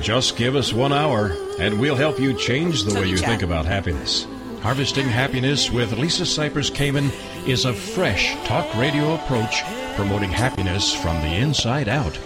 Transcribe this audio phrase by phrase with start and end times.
[0.00, 3.64] Just give us one hour, and we'll help you change the way you think about
[3.64, 4.26] happiness.
[4.60, 7.10] Harvesting Happiness with Lisa Cypers Kamen
[7.48, 9.62] is a fresh talk radio approach
[9.94, 12.18] promoting happiness from the inside out.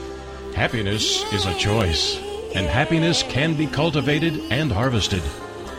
[0.55, 2.19] Happiness is a choice,
[2.55, 5.23] and happiness can be cultivated and harvested.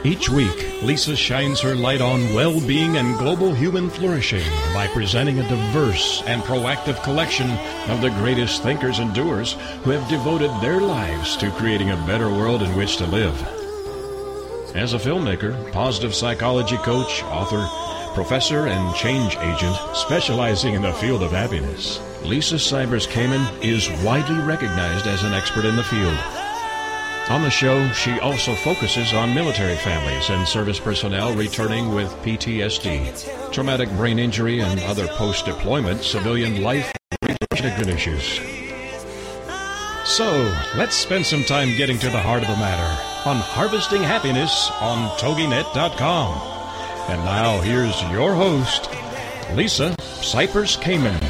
[0.04, 5.38] Each week, Lisa shines her light on well being and global human flourishing by presenting
[5.38, 7.51] a diverse and proactive collection
[7.88, 12.32] of the greatest thinkers and doers who have devoted their lives to creating a better
[12.32, 13.39] world in which to live.
[14.75, 17.64] As a filmmaker, positive psychology coach, author,
[18.15, 24.39] professor, and change agent specializing in the field of happiness, Lisa Cypers Kamen is widely
[24.39, 26.18] recognized as an expert in the field.
[27.30, 33.52] On the show, she also focuses on military families and service personnel returning with PTSD,
[33.53, 38.39] traumatic brain injury, and other post deployment civilian life related issues.
[40.03, 40.26] So,
[40.76, 45.10] let's spend some time getting to the heart of the matter on Harvesting Happiness on
[45.20, 46.42] TogiNet.com.
[47.12, 48.90] And now, here's your host,
[49.54, 51.20] Lisa Cypers Kamen.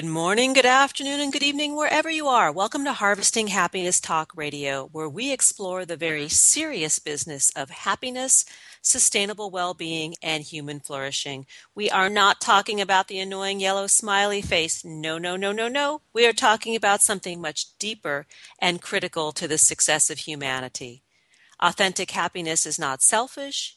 [0.00, 2.50] Good morning, good afternoon, and good evening, wherever you are.
[2.50, 8.46] Welcome to Harvesting Happiness Talk Radio, where we explore the very serious business of happiness,
[8.80, 11.44] sustainable well being, and human flourishing.
[11.74, 14.86] We are not talking about the annoying yellow smiley face.
[14.86, 16.00] No, no, no, no, no.
[16.14, 18.24] We are talking about something much deeper
[18.58, 21.02] and critical to the success of humanity.
[21.60, 23.76] Authentic happiness is not selfish,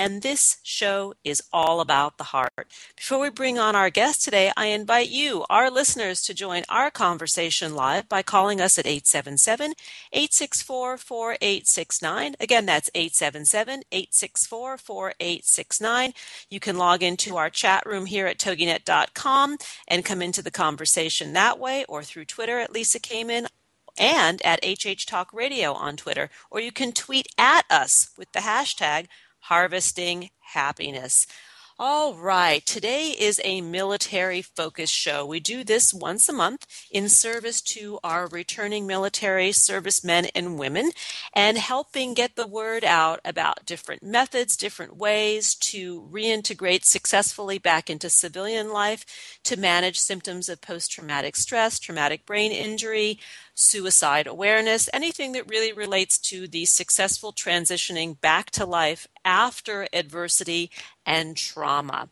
[0.00, 2.72] and this show is all about the heart.
[2.96, 6.90] Before we bring on our guest today, I invite you, our listeners, to join our
[6.90, 9.74] conversation live by calling us at 877
[10.10, 12.34] 864 4869.
[12.40, 16.14] Again, that's 877 864 4869.
[16.48, 21.34] You can log into our chat room here at toginet.com and come into the conversation
[21.34, 23.48] that way or through Twitter at Lisa Kamen
[23.98, 26.30] and at HH Talk Radio on Twitter.
[26.50, 29.08] Or you can tweet at us with the hashtag
[29.40, 31.26] harvesting happiness.
[31.82, 35.24] All right, today is a military focused show.
[35.24, 40.90] We do this once a month in service to our returning military servicemen and women
[41.32, 47.88] and helping get the word out about different methods, different ways to reintegrate successfully back
[47.88, 53.18] into civilian life to manage symptoms of post traumatic stress, traumatic brain injury,
[53.54, 60.70] suicide awareness, anything that really relates to the successful transitioning back to life after adversity
[61.04, 62.08] and trauma.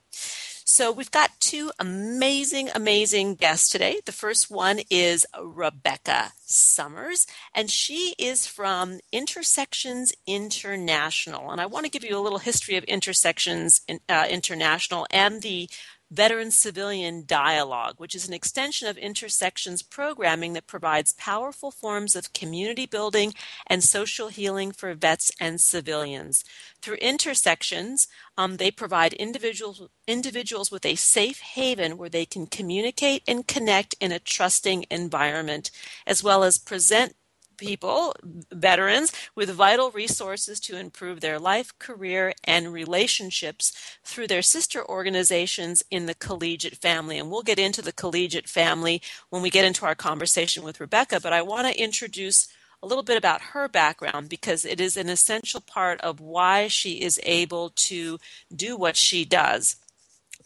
[0.71, 4.00] So we've got two amazing, amazing guests today.
[4.04, 11.50] The first one is Rebecca Summers, and she is from Intersections International.
[11.50, 15.71] And I want to give you a little history of Intersections uh, International and the
[16.10, 22.32] Veteran Civilian Dialogue, which is an extension of Intersections programming that provides powerful forms of
[22.32, 23.34] community building
[23.66, 26.44] and social healing for vets and civilians.
[26.80, 28.08] Through Intersections,
[28.38, 33.94] um, they provide individuals, individuals with a safe haven where they can communicate and connect
[34.00, 35.70] in a trusting environment,
[36.06, 37.14] as well as present
[37.58, 38.14] people,
[38.50, 45.82] veterans, with vital resources to improve their life, career, and relationships through their sister organizations
[45.91, 47.18] in the collegiate family.
[47.18, 51.20] And we'll get into the collegiate family when we get into our conversation with Rebecca,
[51.20, 52.48] but I want to introduce
[52.82, 57.00] a little bit about her background because it is an essential part of why she
[57.00, 58.18] is able to
[58.54, 59.77] do what she does.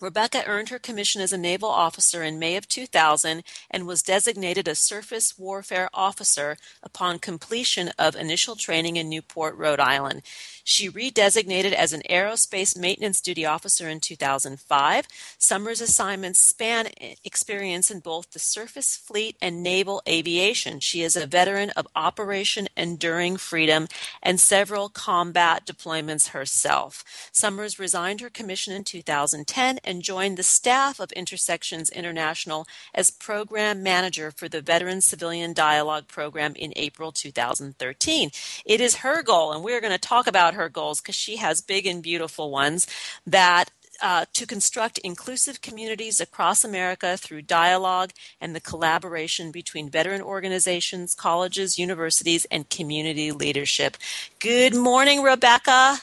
[0.02, 4.66] Rebecca earned her commission as a naval officer in May of 2000 and was designated
[4.66, 10.22] a surface warfare officer upon completion of initial training in Newport, Rhode Island.
[10.64, 15.06] She redesignated as an aerospace maintenance duty officer in 2005.
[15.38, 16.88] Summers' assignments span
[17.24, 20.80] experience in both the surface fleet and naval aviation.
[20.80, 23.86] She is a veteran of Operation Enduring Freedom
[24.20, 27.04] and several combat deployments herself.
[27.30, 33.82] Summers resigned her commission in 2010 and joined the staff of Intersections International as program
[33.82, 38.30] manager for the Veteran Civilian Dialogue Program in April 2013.
[38.64, 41.36] It is her goal, and we're going to talk about about her goals because she
[41.36, 42.86] has big and beautiful ones
[43.26, 48.10] that uh, to construct inclusive communities across America through dialogue
[48.40, 53.96] and the collaboration between veteran organizations, colleges, universities, and community leadership.
[54.40, 55.98] Good morning, Rebecca.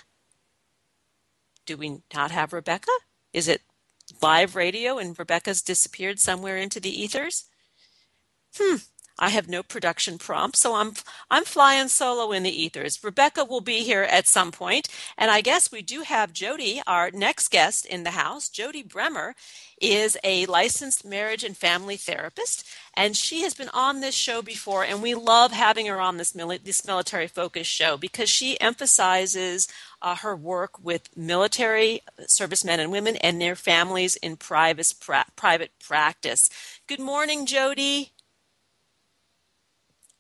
[1.66, 2.92] Do we not have Rebecca?
[3.34, 3.62] Is it
[4.22, 7.46] live radio and Rebecca's disappeared somewhere into the ethers?
[8.58, 8.76] Hmm,
[9.20, 10.94] I have no production prompt, so I'm
[11.32, 13.04] I'm flying solo in the ethers.
[13.04, 17.12] Rebecca will be here at some point, and I guess we do have Jody, our
[17.12, 18.50] next guest in the house.
[18.50, 19.36] Jody Bremer
[19.82, 24.86] is a licensed marriage and family therapist, and she has been on this show before,
[24.86, 29.68] and we love having her on this mili- this military focus show because she emphasizes
[30.02, 35.72] uh, her work with military servicemen and women and their families in private pra- private
[35.86, 36.50] practice.
[36.88, 38.12] Good morning, Jody.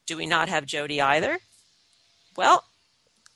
[0.09, 1.37] Do we not have Jody either?
[2.35, 2.63] Well,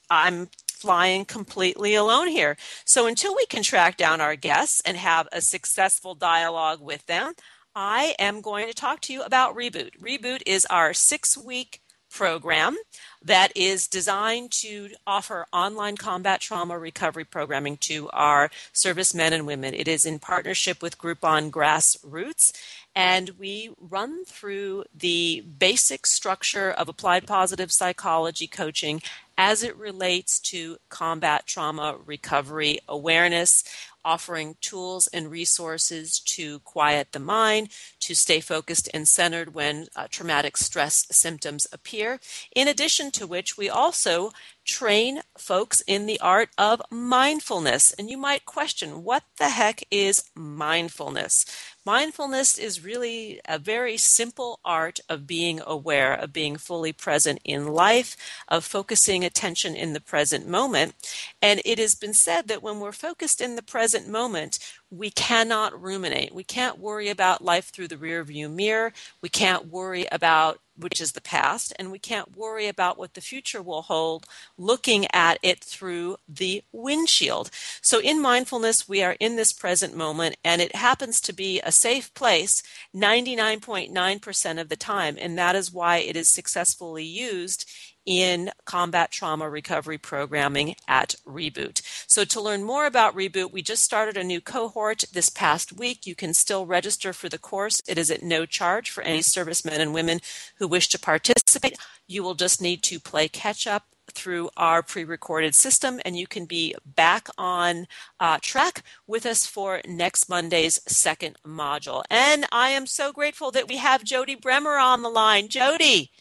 [0.10, 2.58] I'm flying completely alone here.
[2.84, 7.34] So until we can track down our guests and have a successful dialogue with them,
[7.76, 10.00] I am going to talk to you about Reboot.
[10.02, 11.80] Reboot is our six week
[12.14, 12.78] program
[13.24, 19.74] that is designed to offer online combat trauma recovery programming to our servicemen and women.
[19.74, 22.52] It is in partnership with Groupon Grassroots,
[22.96, 29.02] and we run through the basic structure of applied positive psychology coaching
[29.38, 33.64] as it relates to combat trauma recovery awareness
[34.06, 37.70] offering tools and resources to quiet the mind,
[38.00, 42.20] to stay focused and centered when uh, traumatic stress symptoms appear.
[42.56, 44.32] In addition to which, we also
[44.66, 47.94] train folks in the art of mindfulness.
[47.94, 51.46] And you might question, what the heck is mindfulness?
[51.86, 57.68] Mindfulness is really a very simple art of being aware, of being fully present in
[57.68, 58.16] life,
[58.48, 60.96] of focusing attention in the present moment.
[61.44, 64.60] And it has been said that when we're focused in the present moment,
[64.90, 66.34] we cannot ruminate.
[66.34, 68.94] We can't worry about life through the rearview mirror.
[69.22, 73.22] We can't worry about which is the past, and we can't worry about what the
[73.22, 74.26] future will hold
[74.58, 77.52] looking at it through the windshield.
[77.82, 81.72] So, in mindfulness, we are in this present moment, and it happens to be a
[81.72, 82.64] safe place
[82.96, 87.70] 99.9% of the time, and that is why it is successfully used
[88.06, 91.82] in combat trauma recovery programming at Reboot.
[92.08, 96.06] So, to learn more about Reboot, we just started a new cohort this past week.
[96.06, 97.82] You can still register for the course.
[97.88, 100.20] It is at no charge for any servicemen and women
[100.58, 101.78] who wish to participate.
[102.08, 106.28] You will just need to play catch up through our pre recorded system, and you
[106.28, 107.88] can be back on
[108.20, 112.04] uh, track with us for next Monday's second module.
[112.10, 115.48] And I am so grateful that we have Jody Bremer on the line.
[115.48, 116.12] Jody.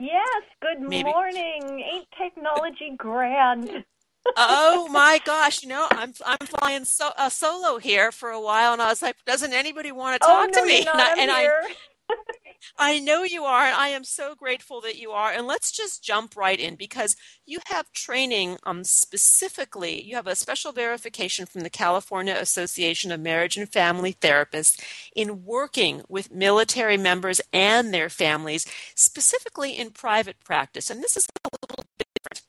[0.00, 1.04] Yes, good Maybe.
[1.04, 1.84] morning.
[1.92, 3.84] Ain't technology grand?
[4.36, 5.62] oh my gosh!
[5.62, 9.02] You know, I'm I'm flying so, uh, solo here for a while, and I was
[9.02, 10.78] like, doesn't anybody want to talk oh, no, to me?
[10.78, 11.48] and, I, and I,
[12.78, 15.32] I know you are, and I am so grateful that you are.
[15.32, 17.16] And let's just jump right in because
[17.46, 23.20] you have training um, specifically, you have a special verification from the California Association of
[23.20, 24.80] Marriage and Family Therapists
[25.14, 30.90] in working with military members and their families, specifically in private practice.
[30.90, 32.42] And this is a little different.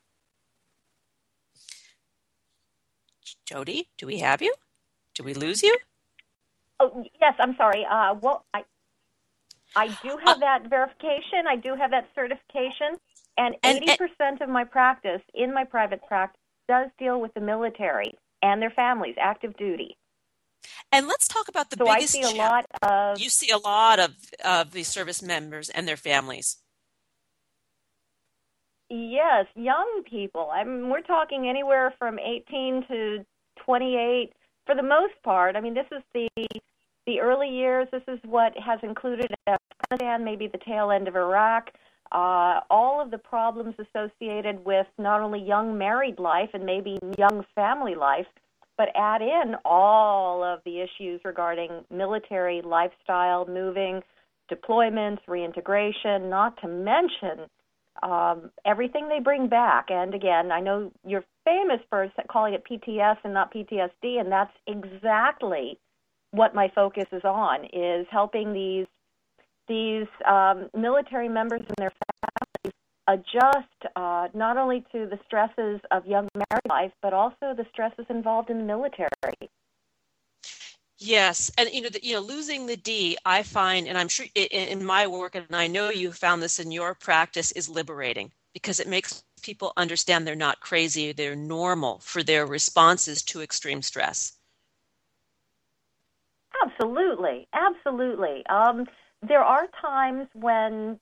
[3.46, 4.54] Jody, do we have you?
[5.16, 5.78] Do we lose you?
[6.80, 7.86] Oh, yes, I'm sorry.
[7.90, 8.64] Uh, well, I,
[9.76, 11.48] I do have uh, that verification.
[11.50, 12.98] I do have that certification.
[13.38, 18.14] And, and 80% of my practice in my private practice does deal with the military
[18.42, 19.98] and their families, active duty.
[20.92, 22.18] And let's talk about the so biggest.
[22.18, 23.20] I see a lot of.
[23.20, 24.12] You see a lot of
[24.44, 26.58] of the service members and their families.
[28.90, 30.50] Yes, young people.
[30.54, 33.26] I mean, we're talking anywhere from 18 to
[33.66, 34.34] 28
[34.66, 35.56] for the most part.
[35.56, 36.28] I mean, this is the
[37.12, 41.70] the early years, this is what has included Afghanistan, maybe the tail end of Iraq,
[42.14, 47.44] uh, all of the problems associated with not only young married life and maybe young
[47.54, 48.28] family life,
[48.78, 54.02] but add in all of the issues regarding military lifestyle, moving,
[54.50, 57.50] deployments, reintegration, not to mention
[58.04, 59.88] um, everything they bring back.
[59.90, 64.54] And again, I know you're famous for calling it PTS and not PTSD, and that's
[64.66, 65.78] exactly
[66.32, 68.88] what my focus is on is helping these
[69.68, 71.92] these um, military members and their
[72.66, 72.74] families
[73.08, 78.06] adjust uh, not only to the stresses of young married life, but also the stresses
[78.10, 79.10] involved in the military.
[80.98, 84.28] Yes, and you know, the, you know, losing the D, I find, and I'm sure
[84.36, 88.32] in, in my work, and I know you found this in your practice, is liberating
[88.54, 93.82] because it makes people understand they're not crazy, they're normal for their responses to extreme
[93.82, 94.34] stress?
[96.64, 98.44] Absolutely, absolutely.
[98.48, 98.86] Um,
[99.28, 101.00] there are times when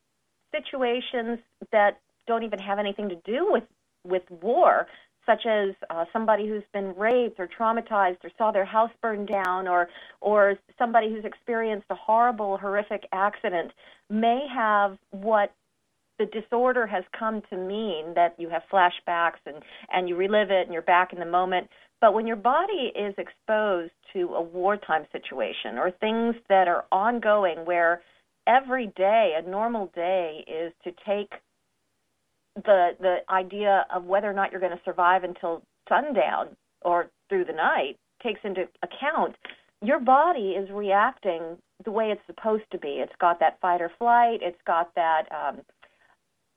[0.54, 1.40] situations
[1.72, 3.64] that don't even have anything to do with
[4.06, 4.88] with war,
[5.26, 9.68] such as uh, somebody who's been raped or traumatized or saw their house burned down,
[9.68, 9.90] or
[10.22, 13.72] or somebody who's experienced a horrible, horrific accident,
[14.10, 15.54] may have what
[16.20, 20.66] the disorder has come to mean that you have flashbacks and and you relive it
[20.66, 21.70] and you're back in the moment
[22.02, 27.66] but when your body is exposed to a wartime situation or things that are ongoing
[27.66, 28.02] where
[28.48, 31.32] every day, a normal day, is to take
[32.56, 37.46] the the idea of whether or not you're going to survive until sundown or through
[37.46, 39.36] the night takes into account,
[39.82, 43.00] your body is reacting the way it's supposed to be.
[43.00, 44.40] It's got that fight or flight.
[44.42, 45.62] It's got that um,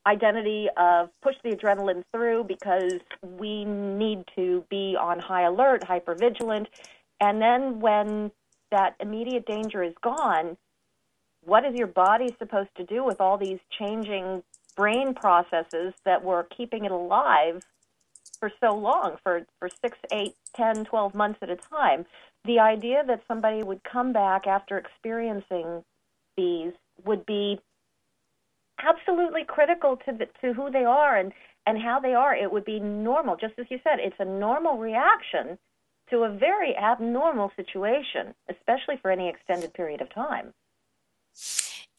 [0.06, 6.14] identity of push the adrenaline through because we need to be on high alert, hyper
[6.14, 6.68] vigilant.
[7.20, 8.32] And then when
[8.70, 10.56] that immediate danger is gone,
[11.44, 14.42] what is your body supposed to do with all these changing
[14.76, 17.62] brain processes that were keeping it alive
[18.40, 22.06] for so long, for, for six, eight, ten, twelve months at a time?
[22.44, 25.84] The idea that somebody would come back after experiencing
[26.36, 26.72] these
[27.04, 27.60] would be
[28.82, 31.32] absolutely critical to the, to who they are and
[31.66, 32.34] and how they are.
[32.34, 34.00] It would be normal, just as you said.
[34.00, 35.58] It's a normal reaction
[36.10, 40.52] to a very abnormal situation, especially for any extended period of time.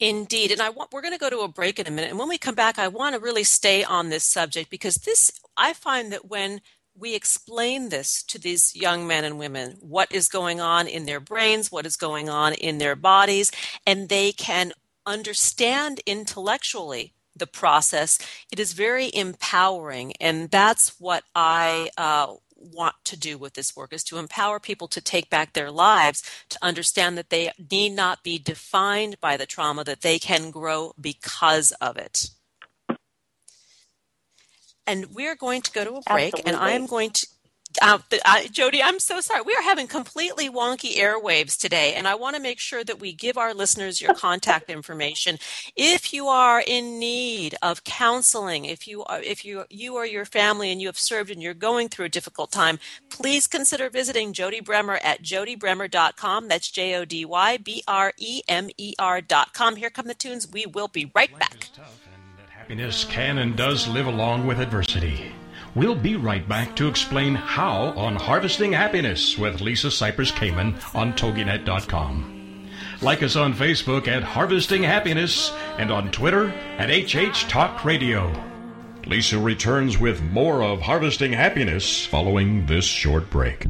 [0.00, 2.18] Indeed, and I want we're going to go to a break in a minute, and
[2.18, 5.72] when we come back, I want to really stay on this subject because this I
[5.72, 6.60] find that when
[6.96, 11.20] we explain this to these young men and women what is going on in their
[11.20, 13.50] brains, what is going on in their bodies,
[13.86, 14.72] and they can
[15.06, 18.18] understand intellectually the process,
[18.52, 20.12] it is very empowering.
[20.20, 24.88] And that's what I uh, want to do with this work is to empower people
[24.88, 29.46] to take back their lives, to understand that they need not be defined by the
[29.46, 32.30] trauma, that they can grow because of it.
[34.86, 36.52] And we're going to go to a break, Absolutely.
[36.52, 37.26] and I am going to
[37.82, 37.98] uh,
[38.50, 39.42] Jody, I'm so sorry.
[39.42, 43.12] We are having completely wonky airwaves today, and I want to make sure that we
[43.12, 45.38] give our listeners your contact information.
[45.76, 50.24] If you are in need of counseling, if you are, if you you or your
[50.24, 52.78] family and you have served and you're going through a difficult time,
[53.08, 56.48] please consider visiting Jody Bremer at jodybremer.com.
[56.48, 59.76] That's J O D Y B R E M E R.com.
[59.76, 60.50] Here come the tunes.
[60.50, 61.64] We will be right back.
[61.64, 62.00] Is tough
[62.40, 65.32] and Happiness can and does live along with adversity.
[65.74, 71.12] We'll be right back to explain how on Harvesting Happiness with Lisa Cypers Kamen on
[71.14, 72.68] TogiNet.com.
[73.02, 78.32] Like us on Facebook at Harvesting Happiness and on Twitter at HH Talk Radio.
[79.06, 83.66] Lisa returns with more of Harvesting Happiness following this short break.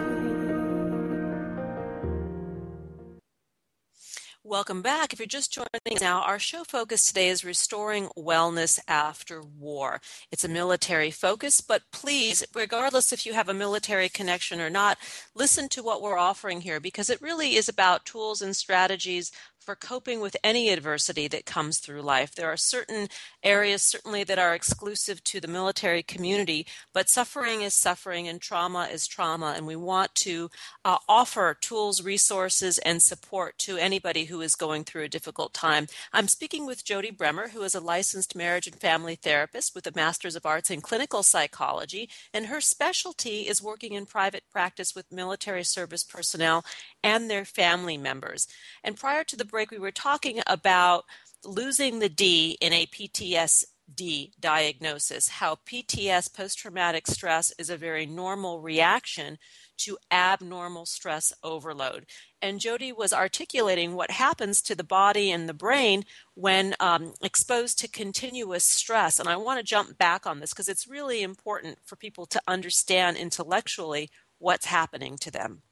[4.51, 5.13] Welcome back.
[5.13, 10.01] If you're just joining us now, our show focus today is restoring wellness after war.
[10.29, 14.97] It's a military focus, but please, regardless if you have a military connection or not,
[15.33, 19.31] listen to what we're offering here because it really is about tools and strategies
[19.61, 22.33] for coping with any adversity that comes through life.
[22.33, 23.07] There are certain
[23.43, 28.89] areas, certainly, that are exclusive to the military community, but suffering is suffering and trauma
[28.91, 29.53] is trauma.
[29.55, 30.49] And we want to
[30.83, 35.87] uh, offer tools, resources, and support to anybody who is going through a difficult time.
[36.11, 39.91] I'm speaking with Jody Bremer, who is a licensed marriage and family therapist with a
[39.95, 45.11] Master's of Arts in Clinical Psychology, and her specialty is working in private practice with
[45.11, 46.65] military service personnel
[47.03, 48.47] and their family members.
[48.83, 51.03] And prior to the break, we were talking about
[51.43, 58.05] losing the D in a PTSD diagnosis, how PTS, post traumatic stress, is a very
[58.05, 59.37] normal reaction
[59.79, 62.05] to abnormal stress overload.
[62.41, 66.05] And Jody was articulating what happens to the body and the brain
[66.35, 69.19] when um, exposed to continuous stress.
[69.19, 72.41] And I want to jump back on this because it's really important for people to
[72.47, 75.63] understand intellectually what's happening to them.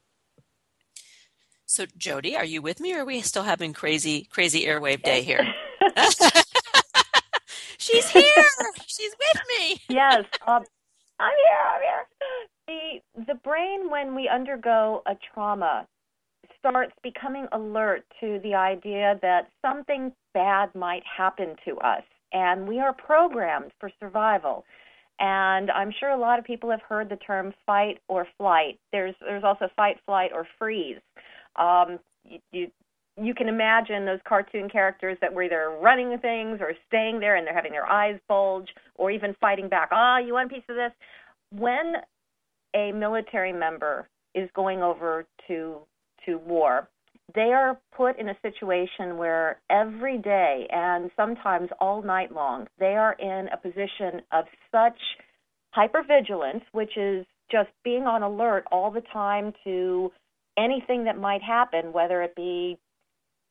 [1.70, 5.22] So, Jody, are you with me, or are we still having crazy, crazy airwave day
[5.22, 5.46] here?
[7.78, 8.44] She's here.
[8.88, 9.80] She's with me.
[9.88, 10.64] yes, um,
[11.20, 11.62] I'm here.
[11.72, 12.06] I'm here.
[12.66, 15.86] The the brain, when we undergo a trauma,
[16.58, 22.80] starts becoming alert to the idea that something bad might happen to us, and we
[22.80, 24.64] are programmed for survival.
[25.20, 28.80] And I'm sure a lot of people have heard the term fight or flight.
[28.90, 30.98] There's there's also fight, flight, or freeze.
[31.56, 32.70] Um, you, you
[33.20, 37.46] you can imagine those cartoon characters that were either running things or staying there and
[37.46, 39.88] they're having their eyes bulge or even fighting back.
[39.92, 40.92] Ah, oh, you want a piece of this?
[41.52, 41.94] When
[42.74, 45.78] a military member is going over to
[46.26, 46.88] to war,
[47.34, 52.94] they are put in a situation where every day and sometimes all night long they
[52.96, 54.98] are in a position of such
[55.76, 60.12] hypervigilance, which is just being on alert all the time to
[60.56, 62.78] anything that might happen, whether it be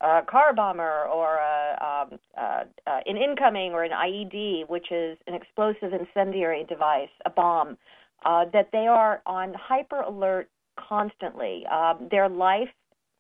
[0.02, 5.18] a car bomber or a, um, uh, uh, an incoming or an IED, which is
[5.28, 7.78] an explosive incendiary device, a bomb,
[8.26, 11.66] uh, that they are on hyper alert constantly.
[11.68, 12.70] Um, their life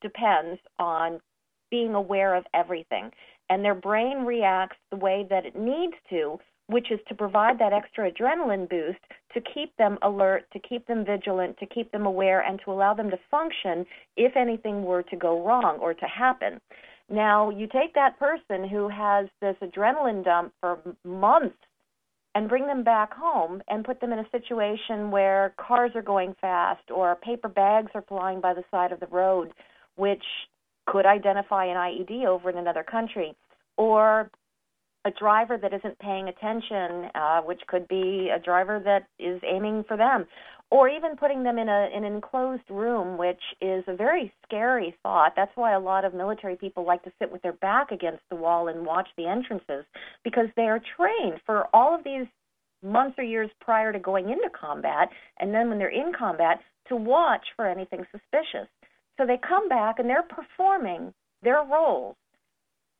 [0.01, 1.19] depends on
[1.69, 3.11] being aware of everything,
[3.49, 6.39] and their brain reacts the way that it needs to
[6.69, 8.99] which is to provide that extra adrenaline boost
[9.33, 12.93] to keep them alert, to keep them vigilant, to keep them aware, and to allow
[12.93, 16.61] them to function if anything were to go wrong or to happen.
[17.09, 21.57] Now, you take that person who has this adrenaline dump for months
[22.35, 26.35] and bring them back home and put them in a situation where cars are going
[26.39, 29.49] fast or paper bags are flying by the side of the road,
[29.95, 30.23] which
[30.85, 33.35] could identify an IED over in another country,
[33.75, 34.29] or
[35.05, 39.83] a driver that isn't paying attention, uh, which could be a driver that is aiming
[39.87, 40.25] for them,
[40.71, 45.33] or even putting them in, a, an enclosed room, which is a very scary thought.
[45.35, 48.35] That's why a lot of military people like to sit with their back against the
[48.35, 49.85] wall and watch the entrances
[50.23, 52.27] because they are trained for all of these
[52.83, 55.09] months or years prior to going into combat,
[55.39, 58.67] and then when they're in combat, to watch for anything suspicious.
[59.17, 62.15] So they come back and they're performing their roles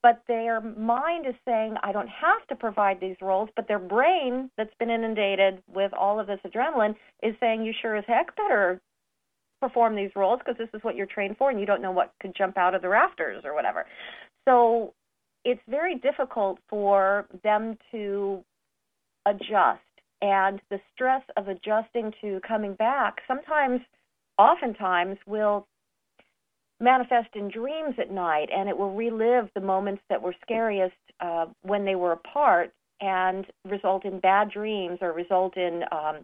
[0.02, 4.50] but their mind is saying, I don't have to provide these roles, but their brain,
[4.58, 8.82] that's been inundated with all of this adrenaline, is saying, You sure as heck better
[9.60, 12.14] perform these roles because this is what you're trained for and you don't know what
[12.22, 13.86] could jump out of the rafters or whatever.
[14.48, 14.94] So
[15.44, 18.44] it's very difficult for them to
[19.26, 19.82] adjust.
[20.22, 23.82] And the stress of adjusting to coming back sometimes,
[24.38, 25.68] oftentimes, will
[26.80, 31.46] manifest in dreams at night, and it will relive the moments that were scariest uh,
[31.62, 36.18] when they were apart, and result in bad dreams or result in um,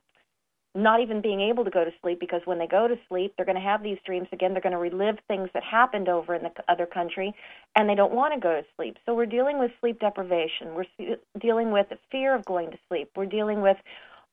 [0.76, 3.46] not even being able to go to sleep because when they go to sleep, they're
[3.46, 4.52] going to have these dreams again.
[4.52, 7.34] They're going to relive things that happened over in the other country,
[7.76, 8.98] and they don't want to go to sleep.
[9.06, 10.76] So we're dealing with sleep deprivation.
[10.76, 13.10] We're dealing with fear of going to sleep.
[13.16, 13.78] We're dealing with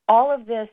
[0.09, 0.69] all of this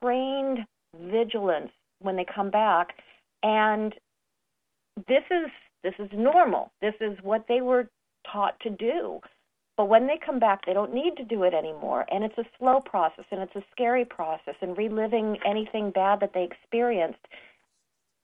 [0.00, 0.58] trained
[1.00, 1.70] vigilance
[2.00, 2.96] when they come back,
[3.44, 3.94] and
[5.06, 5.50] this is
[5.82, 6.72] this is normal.
[6.80, 7.88] This is what they were
[8.30, 9.20] taught to do.
[9.76, 12.04] But when they come back, they don't need to do it anymore.
[12.10, 14.56] And it's a slow process and it's a scary process.
[14.60, 17.24] And reliving anything bad that they experienced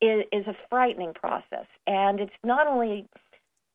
[0.01, 1.67] is, is a frightening process.
[1.87, 3.07] And it's not only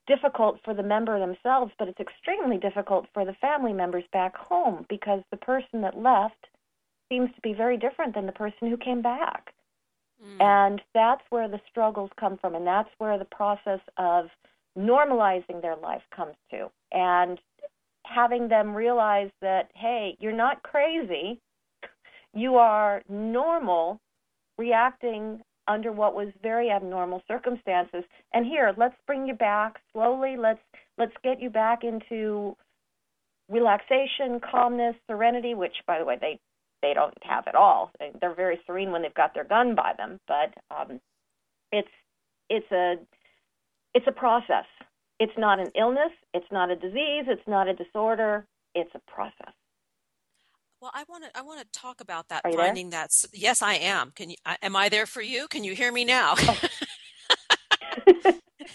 [0.08, 4.86] difficult for the member themselves, but it's extremely difficult for the family members back home
[4.90, 6.48] because the person that left
[7.10, 9.54] seems to be very different than the person who came back.
[10.23, 10.41] Mm.
[10.41, 14.25] And that's where the struggles come from, and that's where the process of
[14.77, 16.69] normalizing their life comes to.
[16.91, 17.39] And
[18.05, 21.39] having them realize that, hey, you're not crazy,
[22.34, 23.99] you are normal
[24.58, 28.03] reacting under what was very abnormal circumstances.
[28.34, 30.36] And here, let's bring you back slowly.
[30.38, 30.60] Let's
[30.97, 32.55] let's get you back into
[33.49, 36.39] relaxation, calmness, serenity, which by the way they
[36.82, 37.92] they don't have at all.
[38.20, 41.00] They're very serene when they've got their gun by them, but um,
[41.72, 41.89] it's
[42.50, 42.96] it's a
[43.94, 44.65] it's a process.
[45.20, 46.12] It's not an illness.
[46.34, 47.26] It's not a disease.
[47.28, 48.46] It's not a disorder.
[48.74, 49.54] It's a process.
[50.82, 53.62] Well, I want to I want to talk about that Are you finding that yes,
[53.62, 54.12] I am.
[54.15, 55.48] Can you am I there for you?
[55.50, 56.36] Can you hear me now?
[56.38, 56.60] Oh.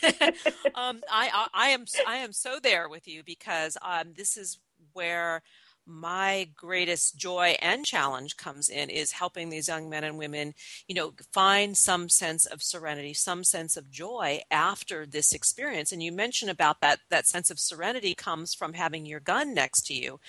[0.74, 4.58] um, I, I, I am I am so there with you because um, this is
[4.92, 5.42] where
[5.86, 10.54] my greatest joy and challenge comes in is helping these young men and women
[10.88, 15.92] you know find some sense of serenity some sense of joy after this experience.
[15.92, 19.86] And you mentioned about that that sense of serenity comes from having your gun next
[19.86, 20.20] to you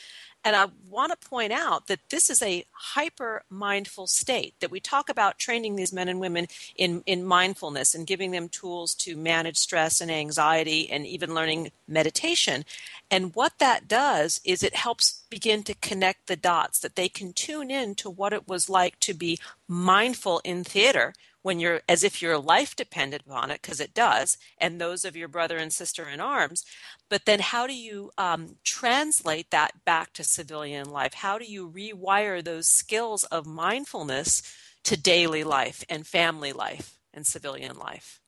[0.45, 4.79] and I want to point out that this is a hyper mindful state, that we
[4.79, 9.17] talk about training these men and women in, in mindfulness and giving them tools to
[9.17, 12.63] manage stress and anxiety and even learning meditation.
[13.09, 17.33] And what that does is it helps begin to connect the dots, that they can
[17.33, 22.03] tune in to what it was like to be mindful in theater when you're as
[22.03, 25.71] if your life depended upon it because it does and those of your brother and
[25.71, 26.65] sister in arms
[27.09, 31.13] but then how do you um, translate that back to civilian life?
[31.13, 34.41] How do you rewire those skills of mindfulness
[34.85, 38.19] to daily life and family life and civilian life?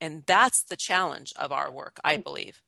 [0.00, 2.60] And that's the challenge of our work i believe.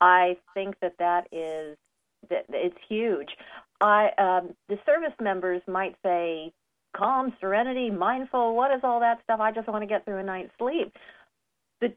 [0.00, 1.76] I think that that is
[2.30, 3.30] that it's huge
[3.80, 6.52] I um, the service members might say
[6.96, 8.56] calm, serenity, mindful.
[8.56, 9.40] What is all that stuff?
[9.40, 10.92] I just want to get through a night's sleep.
[11.80, 11.94] The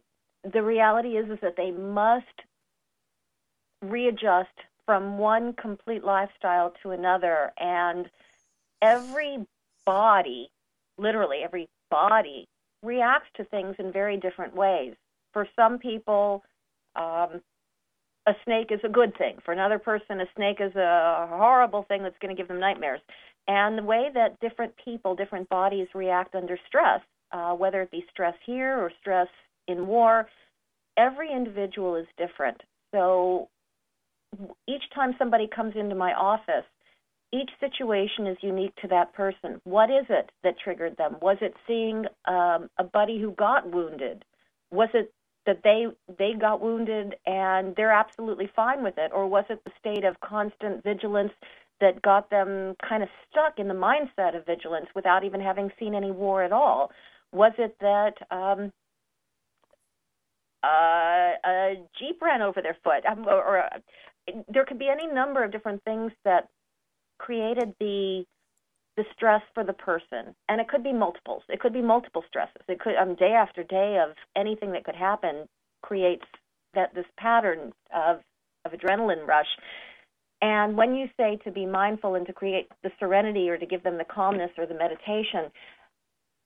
[0.52, 2.26] the reality is is that they must
[3.82, 4.50] readjust
[4.86, 8.10] from one complete lifestyle to another, and
[8.82, 9.46] every
[9.86, 10.50] body,
[10.98, 12.48] literally every body,
[12.84, 14.94] reacts to things in very different ways.
[15.34, 16.44] For some people,
[16.96, 17.42] um,
[18.28, 19.38] a snake is a good thing.
[19.44, 23.02] For another person, a snake is a horrible thing that's going to give them nightmares.
[23.48, 28.06] And the way that different people, different bodies react under stress, uh, whether it be
[28.12, 29.28] stress here or stress
[29.68, 30.28] in war,
[30.98, 32.62] every individual is different.
[32.94, 33.50] So
[34.68, 36.66] each time somebody comes into my office,
[37.34, 39.62] each situation is unique to that person.
[39.64, 41.16] What is it that triggered them?
[41.22, 44.24] Was it seeing um, a buddy who got wounded?
[44.72, 45.14] Was it
[45.46, 49.12] that they they got wounded and they're absolutely fine with it?
[49.14, 51.34] Or was it the state of constant vigilance
[51.80, 55.96] that got them kind of stuck in the mindset of vigilance without even having seen
[55.96, 56.92] any war at all?
[57.32, 58.72] Was it that um
[60.64, 63.04] uh, a jeep ran over their foot?
[63.10, 63.80] Um, or, or uh,
[64.48, 66.50] there could be any number of different things that
[67.18, 68.26] created the
[68.98, 70.36] the stress for the person.
[70.50, 71.44] And it could be multiples.
[71.50, 72.62] It could be multiple stresses.
[72.68, 75.48] It could um, day after day of anything that could happen
[75.82, 76.26] creates
[76.74, 78.20] that this pattern of
[78.66, 79.48] of adrenaline rush.
[80.42, 83.84] And when you say to be mindful and to create the serenity or to give
[83.84, 85.52] them the calmness or the meditation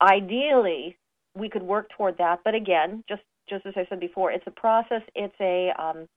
[0.01, 0.97] ideally
[1.38, 2.39] we could work toward that.
[2.45, 5.01] But again just just as i said before it's a process.
[5.15, 6.08] It's a um,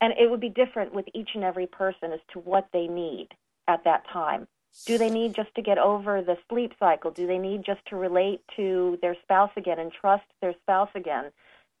[0.00, 3.28] and it would be different with each and every person as to what they need
[3.66, 4.46] at that time
[4.86, 7.10] do they need just to get over the sleep cycle?
[7.10, 11.26] Do they need just to relate to their spouse again and trust their spouse again?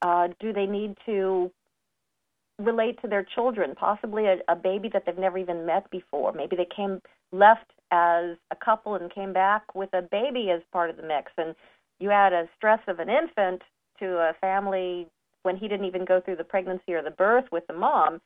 [0.02, 1.50] Uh, do they need to
[2.58, 6.32] relate to their children, possibly a, a baby that they've never even met before?
[6.32, 7.00] Maybe they came
[7.32, 11.32] left as a couple and came back with a baby as part of the mix,
[11.36, 11.54] and
[11.98, 13.62] you add a stress of an infant
[14.00, 15.06] to a family
[15.42, 18.20] when he didn't even go through the pregnancy or the birth with the mom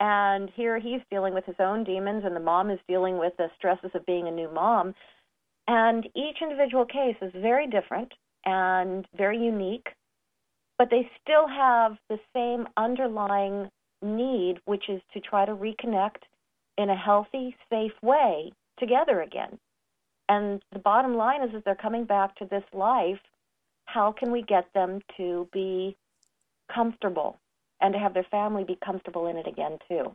[0.00, 3.48] and here he's dealing with his own demons, and the mom is dealing with the
[3.56, 4.94] stresses of being a new mom.
[5.68, 8.12] And each individual case is very different
[8.44, 9.88] and very unique,
[10.76, 13.70] but they still have the same underlying
[14.02, 16.24] need, which is to try to reconnect
[16.76, 19.58] in a healthy, safe way together again.
[20.28, 23.20] And the bottom line is, is they're coming back to this life.
[23.86, 25.96] How can we get them to be
[26.74, 27.38] comfortable
[27.80, 30.14] and to have their family be comfortable in it again too.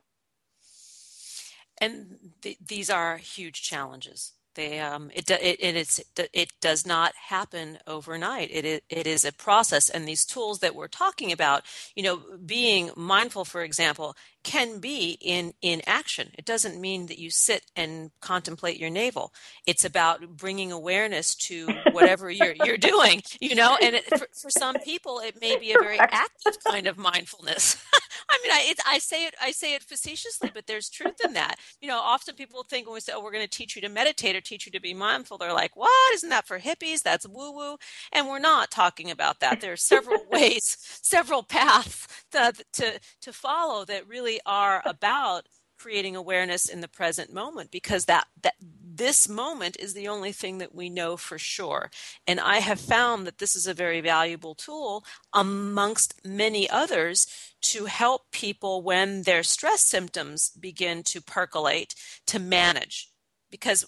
[1.80, 4.34] And th- these are huge challenges.
[4.56, 8.50] They, um, it, it, it, it does not happen overnight.
[8.52, 9.90] It, it is a process.
[9.90, 11.64] And these tools that we're talking about,
[11.96, 16.32] you know, being mindful, for example, can be in, in action.
[16.38, 19.34] It doesn't mean that you sit and contemplate your navel.
[19.66, 24.50] It's about bringing awareness to whatever you're, you're doing, you know, and it, for, for
[24.50, 27.84] some people, it may be a very active kind of mindfulness.
[28.30, 31.56] I mean, I, I say it, I say it facetiously, but there's truth in that.
[31.82, 33.90] You know, often people think when we say, "Oh, we're going to teach you to
[33.90, 36.14] meditate or teach you to be mindful," they're like, "What?
[36.14, 37.02] Isn't that for hippies?
[37.02, 37.78] That's woo woo."
[38.12, 39.62] And we're not talking about that.
[39.62, 45.48] There are several ways, several paths to, to to follow that really are about
[45.80, 50.58] creating awareness in the present moment because that that this moment is the only thing
[50.58, 51.90] that we know for sure.
[52.28, 57.28] And i have found that this is a very valuable tool amongst many others
[57.62, 61.96] to help people when their stress symptoms begin to percolate
[62.28, 63.10] to manage
[63.50, 63.86] because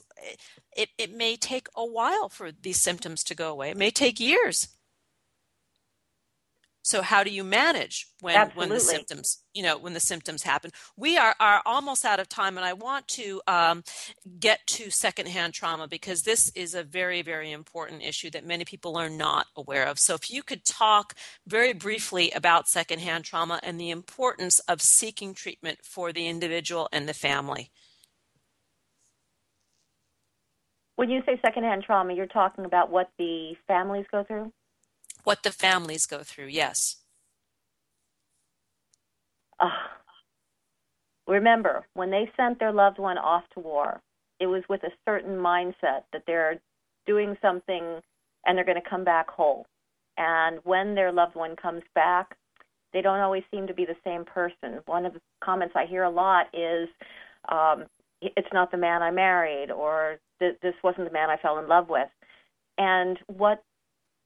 [0.76, 3.72] it, it may take a while for these symptoms to go away.
[3.72, 4.70] It may take years
[6.84, 8.60] so how do you manage when Absolutely.
[8.60, 10.72] when the symptoms you know when the symptoms happen?
[10.98, 13.84] We are are almost out of time and i want to um,
[14.40, 18.98] get to secondhand trauma because this is a very very important issue that many people
[18.98, 20.00] are not aware of.
[20.00, 21.16] So if you could talk
[21.46, 27.08] very briefly about secondhand trauma and the importance of seeking treatment for the individual and
[27.08, 27.72] the family.
[30.96, 34.52] When you say secondhand trauma you're talking about what the families go through
[35.24, 36.48] what the families go through.
[36.48, 36.98] Yes.
[39.60, 39.70] Uh,
[41.28, 44.02] remember, when they sent their loved one off to war,
[44.40, 46.60] it was with a certain mindset that they're
[47.06, 48.02] doing something
[48.46, 49.66] and they're going to come back whole.
[50.18, 52.36] And when their loved one comes back,
[52.94, 54.80] they don't always seem to be the same person.
[54.86, 56.90] One of the comments I hear a lot is,
[57.48, 57.86] um,
[58.22, 61.88] "It's not the man I married," or "This wasn't the man I fell in love
[61.88, 62.10] with."
[62.78, 63.64] And what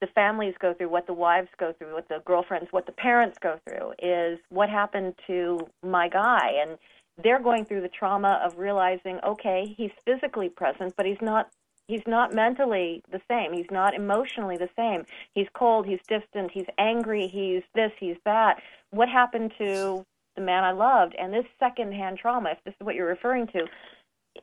[0.02, 3.38] the families go through, what the wives go through, what the girlfriends, what the parents
[3.40, 6.52] go through is what happened to my guy.
[6.62, 6.78] And
[7.24, 11.50] they're going through the trauma of realizing, okay, he's physically present, but he's not
[11.88, 13.54] he's not mentally the same.
[13.54, 15.06] He's not emotionally the same.
[15.34, 18.62] He's cold, he's distant, he's angry, he's this, he's that.
[18.90, 20.04] What happened to
[20.36, 21.16] the man I loved?
[21.18, 23.68] And this secondhand trauma, if this is what you're referring to,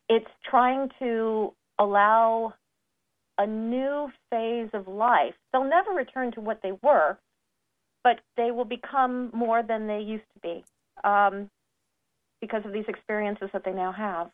[0.08, 2.54] it's trying to allow
[3.42, 5.35] a new phase of life.
[5.52, 7.18] They'll never return to what they were,
[8.05, 10.64] but they will become more than they used to be
[11.05, 11.50] um,
[12.40, 14.31] because of these experiences that they now have.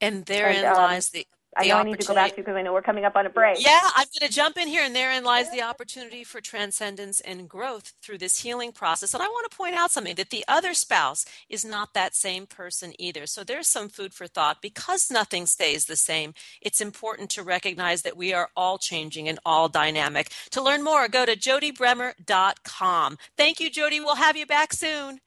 [0.00, 2.56] And therein and, um, lies the I know I need to go back to because
[2.56, 3.64] I know we're coming up on a break.
[3.64, 7.48] Yeah, I'm going to jump in here, and therein lies the opportunity for transcendence and
[7.48, 9.14] growth through this healing process.
[9.14, 12.46] And I want to point out something that the other spouse is not that same
[12.46, 13.26] person either.
[13.26, 14.62] So there's some food for thought.
[14.62, 19.38] Because nothing stays the same, it's important to recognize that we are all changing and
[19.44, 20.30] all dynamic.
[20.50, 23.18] To learn more, go to jodybremer.com.
[23.36, 24.00] Thank you, Jody.
[24.00, 25.20] We'll have you back soon.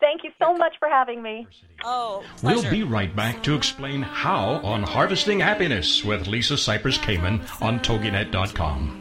[0.00, 1.46] Thank you so much for having me.
[1.84, 2.62] Oh, pleasure.
[2.62, 7.80] We'll be right back to explain how on Harvesting Happiness with Lisa Cypers Kamen on
[7.80, 8.96] TogiNet.com.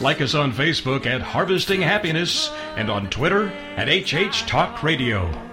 [0.00, 5.51] Like us on Facebook at Harvesting Happiness and on Twitter at HH Talk Radio.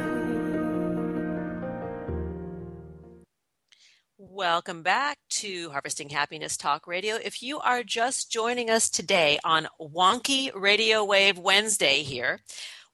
[4.61, 7.15] Welcome back to Harvesting Happiness Talk Radio.
[7.15, 12.41] If you are just joining us today on Wonky Radio Wave Wednesday here,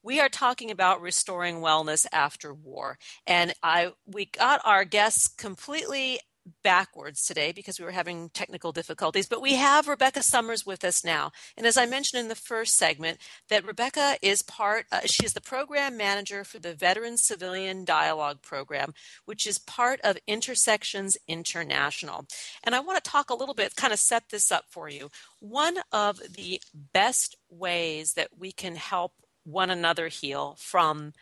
[0.02, 2.96] we are talking about restoring wellness after war.
[3.26, 6.20] And I we got our guests completely
[6.62, 11.04] backwards today because we were having technical difficulties, but we have Rebecca Summers with us
[11.04, 11.32] now.
[11.56, 15.40] And as I mentioned in the first segment, that Rebecca is part, uh, is the
[15.40, 22.26] program manager for the Veteran Civilian Dialogue Program, which is part of Intersections International.
[22.64, 25.10] And I want to talk a little bit, kind of set this up for you.
[25.40, 26.60] One of the
[26.92, 29.12] best ways that we can help
[29.44, 31.12] one another heal from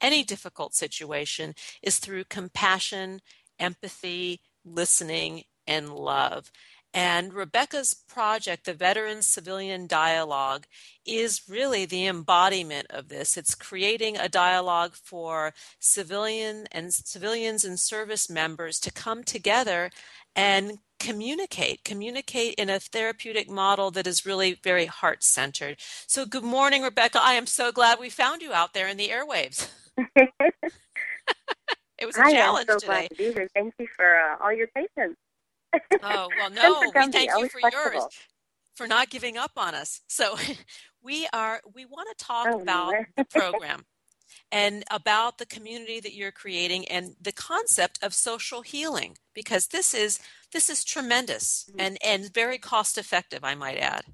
[0.00, 3.20] any difficult situation is through compassion,
[3.58, 4.40] empathy,
[4.74, 6.50] listening, and love.
[6.94, 10.66] And Rebecca's project, the Veteran Civilian Dialogue,
[11.06, 13.36] is really the embodiment of this.
[13.36, 19.90] It's creating a dialogue for civilian and civilians and service members to come together
[20.34, 25.76] and communicate, communicate in a therapeutic model that is really very heart centered.
[26.06, 27.20] So, good morning, Rebecca.
[27.22, 29.68] I am so glad we found you out there in the airwaves.
[31.98, 32.86] It was a challenge I'm so today.
[32.86, 33.48] glad to be here.
[33.54, 35.16] Thank you for uh, all your patience.
[36.02, 38.04] Oh, well, no, we thank you for yours
[38.74, 40.00] for not giving up on us.
[40.06, 40.36] So
[41.02, 43.84] we are we want to talk Oh, about the program
[44.52, 49.92] and about the community that you're creating and the concept of social healing because this
[49.94, 50.20] is
[50.52, 51.80] this is tremendous Mm-hmm.
[51.80, 54.04] and and very cost effective, I might add.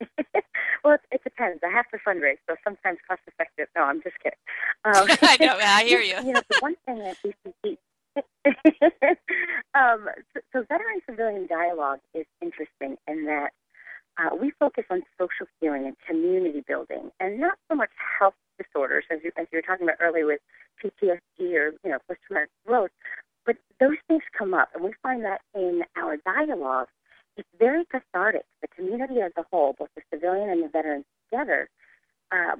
[0.84, 1.60] well, it, it depends.
[1.64, 3.68] I have to fundraise, so sometimes cost effective.
[3.76, 4.38] No, I'm just kidding.
[4.84, 6.16] Um, I know, I hear you.
[6.24, 7.78] You know, the one thing that BCP,
[9.74, 13.50] um, so, so veteran civilian dialogue is interesting in that
[14.18, 19.04] uh, we focus on social healing and community building, and not so much health disorders
[19.10, 20.40] as you as you were talking about earlier with
[20.82, 22.90] PTSD or you know post traumatic growth.
[23.46, 26.88] But those things come up, and we find that in our dialogue,
[27.38, 28.44] it's very cathartic.
[28.60, 31.68] The community as a whole, both the civilian and the veterans together,
[32.32, 32.56] uh,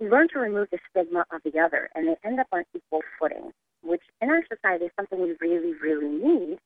[0.00, 3.52] learn to remove the stigma of the other, and they end up on equal footing,
[3.82, 6.58] which in our society is something we really, really need,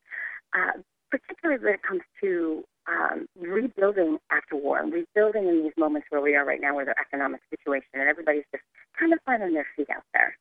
[0.55, 6.07] uh, particularly when it comes to um, rebuilding after war and rebuilding in these moments
[6.11, 8.65] where we are right now with our economic situation, and everybody's just
[8.99, 10.37] kind of finding their feet out there.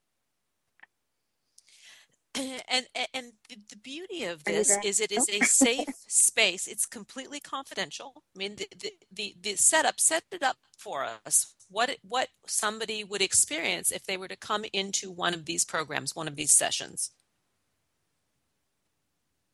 [2.69, 3.33] and and-
[3.69, 8.55] the beauty of this is it is a safe space it's completely confidential i mean
[8.55, 13.91] the, the the the setup set it up for us what what somebody would experience
[13.91, 17.11] if they were to come into one of these programs one of these sessions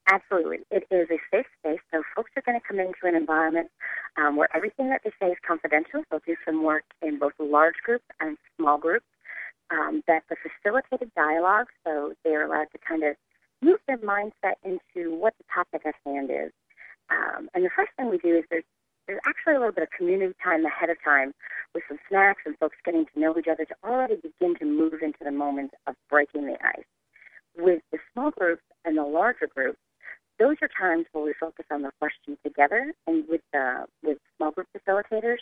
[0.08, 0.60] Absolutely.
[0.70, 3.70] It is a safe space, so folks are going to come into an environment
[4.18, 6.04] um, where everything that they say is confidential.
[6.12, 9.06] They'll do some work in both large groups and small groups.
[9.72, 13.16] Um, a facilitated dialogue, so they're allowed to kind of
[13.62, 16.52] move their mindset into what the topic at hand is.
[17.10, 18.64] Um, and the first thing we do is there's,
[19.08, 21.34] there's actually a little bit of community time ahead of time
[21.74, 25.02] with some snacks and folks getting to know each other to already begin to move
[25.02, 26.86] into the moment of breaking the ice.
[27.58, 29.80] With the small groups and the larger groups,
[30.40, 34.52] those are times where we focus on the question together and with the with small
[34.52, 35.38] group facilitators,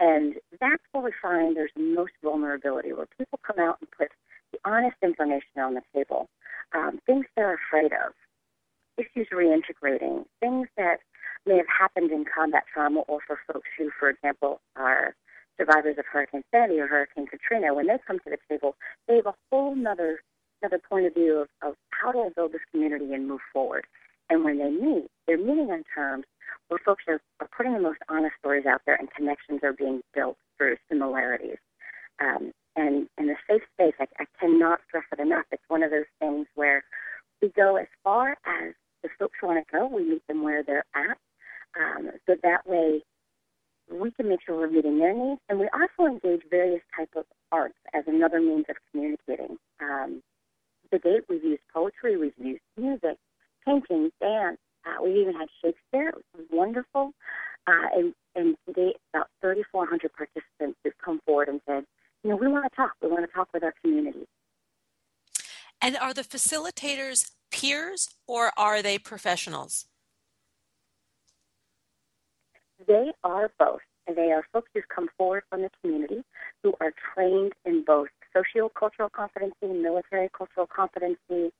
[0.00, 4.08] and that's where we find there's the most vulnerability, where people come out and put
[4.52, 6.28] the honest information on the table,
[6.74, 8.14] um, things they're afraid of,
[8.96, 10.98] issues reintegrating, things that
[11.46, 15.14] may have happened in combat trauma, or for folks who, for example, are
[15.58, 17.74] survivors of Hurricane Sandy or Hurricane Katrina.
[17.74, 20.20] When they come to the table, they have a whole nother
[20.62, 23.86] another point of view of, of how I build this community and move forward.
[24.28, 26.24] And when they meet, they're meeting on terms
[26.68, 30.00] where folks are, are putting the most honest stories out there and connections are being
[30.14, 31.58] built through similarities.
[32.20, 35.46] Um, and in a safe space, I, I cannot stress it enough.
[35.50, 36.84] It's one of those things where
[37.42, 39.86] we go as far as the folks want to go.
[39.86, 41.18] We meet them where they're at.
[41.78, 43.02] Um, so that way
[43.90, 45.40] we can make sure we're meeting their needs.
[45.48, 49.56] And we also engage various types of arts as another means of communicating.
[49.80, 50.22] Um,
[50.92, 53.16] to date, we've used poetry, we've used music,
[53.64, 54.58] painting, dance.
[54.86, 56.08] Uh, we even had Shakespeare.
[56.08, 57.12] It was wonderful.
[57.66, 61.84] Uh, and, and to date, about 3,400 participants have come forward and said,
[62.24, 62.92] you know, we want to talk.
[63.02, 64.26] We want to talk with our community.
[65.80, 69.86] and are the facilitators peers or are they professionals
[72.86, 73.80] they are both.
[74.06, 76.22] And they are folks who've come forward from the community
[76.62, 81.52] who are trained in both socio-cultural competency, military cultural competency,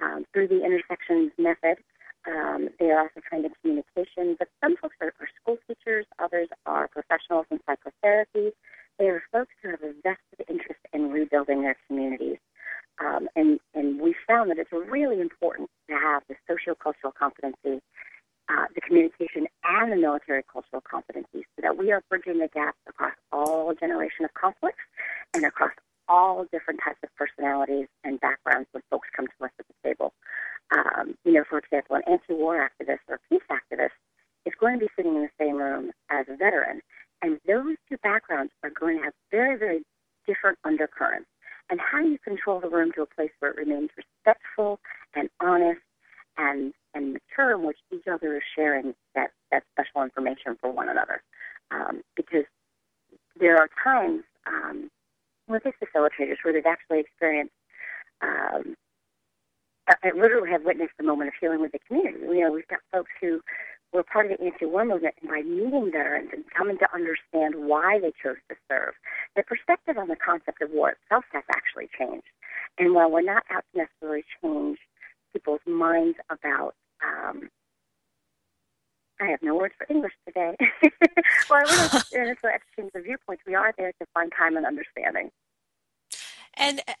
[0.00, 1.78] um, through the intersections method.
[2.26, 6.48] Um, they are also trained in communication, but some folks are, are school teachers, others
[6.66, 8.50] are professionals in psychotherapy.
[8.98, 12.36] They are folks who have a vested interest in rebuilding their communities.
[13.00, 17.80] Um, and, and we found that it's really important to have the socio-cultural competency,
[18.50, 22.76] uh, the communication, and the military cultural competencies so that we are bridging the gap
[22.86, 24.84] across all generation of conflicts
[25.32, 25.72] and across
[26.10, 30.12] all different types of personalities and backgrounds when folks come to us at the table.
[30.72, 33.94] Um, you know, for example, an anti-war activist or peace activist
[34.44, 36.80] is going to be sitting in the same room as a veteran,
[37.22, 39.82] and those two backgrounds are going to have very, very
[40.26, 41.28] different undercurrents.
[41.70, 44.80] And how you control the room to a place where it remains respectful
[45.14, 45.80] and honest
[46.36, 50.88] and and mature in which each other is sharing that, that special information for one
[50.88, 51.22] another?
[51.70, 52.46] Um, because
[53.38, 54.90] there are times um,
[55.52, 57.54] with these facilitators where they've actually experienced,
[58.22, 58.76] um,
[59.88, 62.18] I literally have witnessed the moment of healing with the community.
[62.20, 63.40] You know, we've got folks who
[63.92, 67.98] were part of the anti-war movement, and by meeting veterans and coming to understand why
[67.98, 68.94] they chose to serve,
[69.34, 72.28] their perspective on the concept of war itself has actually changed.
[72.78, 74.78] And while we're not out to necessarily change
[75.32, 77.50] people's minds about um,
[79.20, 80.56] I have no words for English today.
[81.50, 83.42] well, we're not there to exchange the viewpoints.
[83.46, 85.30] We are there to find time and understanding.
[86.54, 86.92] And uh,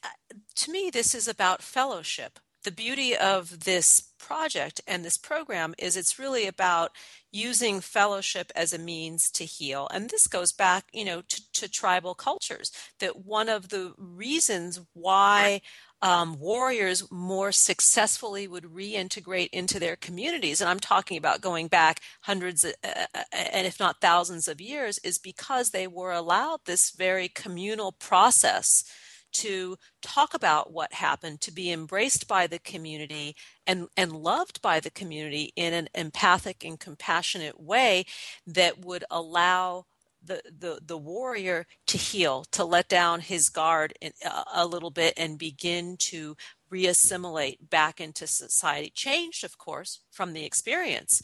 [0.56, 2.38] to me, this is about fellowship.
[2.62, 6.92] The beauty of this project and this program is it's really about
[7.32, 9.88] using fellowship as a means to heal.
[9.92, 12.70] And this goes back, you know, to, to tribal cultures.
[12.98, 15.62] That one of the reasons why
[16.02, 22.00] um, warriors more successfully would reintegrate into their communities, and I'm talking about going back
[22.22, 26.60] hundreds uh, uh, uh, and if not thousands of years, is because they were allowed
[26.64, 28.84] this very communal process
[29.32, 33.36] to talk about what happened, to be embraced by the community
[33.66, 38.04] and, and loved by the community in an empathic and compassionate way
[38.46, 39.84] that would allow
[40.22, 44.90] the, the, the warrior to heal, to let down his guard in, uh, a little
[44.90, 46.36] bit and begin to
[46.70, 48.92] reassimilate back into society.
[48.94, 51.22] Changed, of course, from the experience,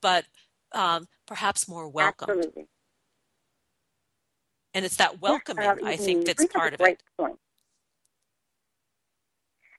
[0.00, 0.24] but
[0.72, 1.90] um, perhaps more.
[1.98, 2.66] Absolutely.
[4.74, 7.02] And it's that welcoming, uh, I think, that's part of it.
[7.18, 7.38] Point.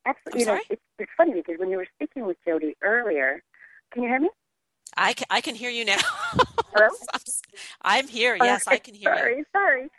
[0.05, 0.39] Absolutely.
[0.39, 3.43] You know, it's, it's funny because when you were speaking with Jody earlier,
[3.93, 4.29] can you hear me?
[4.97, 5.97] I can, I can hear you now.
[6.73, 6.89] Hello?
[7.81, 8.37] I'm here.
[8.39, 9.45] Yes, okay, I can hear sorry, you.
[9.53, 9.89] Sorry,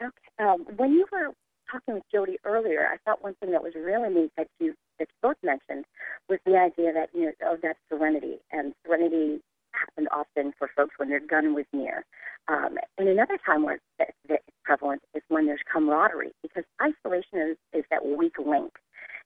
[0.00, 0.08] sorry.
[0.08, 0.44] Okay.
[0.46, 1.32] Um, when you were
[1.70, 5.08] talking with Jody earlier, I thought one thing that was really neat that you that
[5.08, 5.84] you both mentioned
[6.28, 9.40] was the idea that you know of that serenity and serenity
[9.72, 12.04] happened often for folks when their gun was near.
[12.46, 17.38] Um, and another time where that, that is prevalent is when there's camaraderie because isolation
[17.38, 18.72] is, is that weak link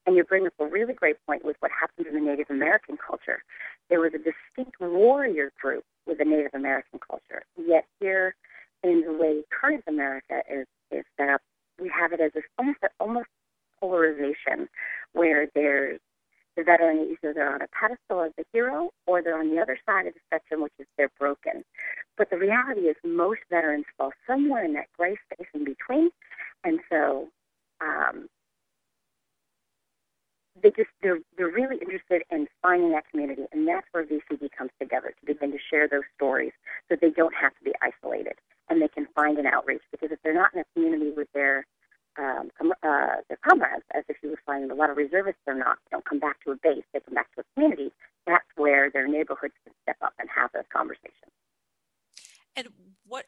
[0.08, 2.96] and you bring up a really great point with what happened in the Native American
[2.96, 3.44] culture.
[3.90, 7.42] There was a distinct warrior group with the Native American culture.
[7.58, 8.34] Yet here,
[8.82, 11.42] in the way current America is, is set up,
[11.78, 13.28] we have it as a, almost almost
[13.78, 14.70] polarization,
[15.12, 16.00] where there's
[16.56, 19.78] the veteran either they're on a pedestal as a hero or they're on the other
[19.84, 21.62] side of the spectrum, which is they're broken.
[22.16, 26.08] But the reality is most veterans fall somewhere in that gray space in between,
[26.64, 27.28] and so
[27.82, 28.28] um,
[30.62, 34.70] they just they're they're really interested in finding that community, and that's where VCD comes
[34.80, 36.52] together to begin to share those stories,
[36.88, 38.34] so they don't have to be isolated
[38.70, 39.82] and they can find an outreach.
[39.90, 41.66] Because if they're not in a community with their
[42.18, 42.50] um,
[42.82, 45.78] uh, their comrades, as if you would find a lot of reservists, they're not.
[45.84, 47.92] They don't come back to a base; they come back to a community.
[48.26, 51.32] That's where their neighborhoods can step up and have those conversations.
[52.56, 52.68] And
[53.06, 53.26] what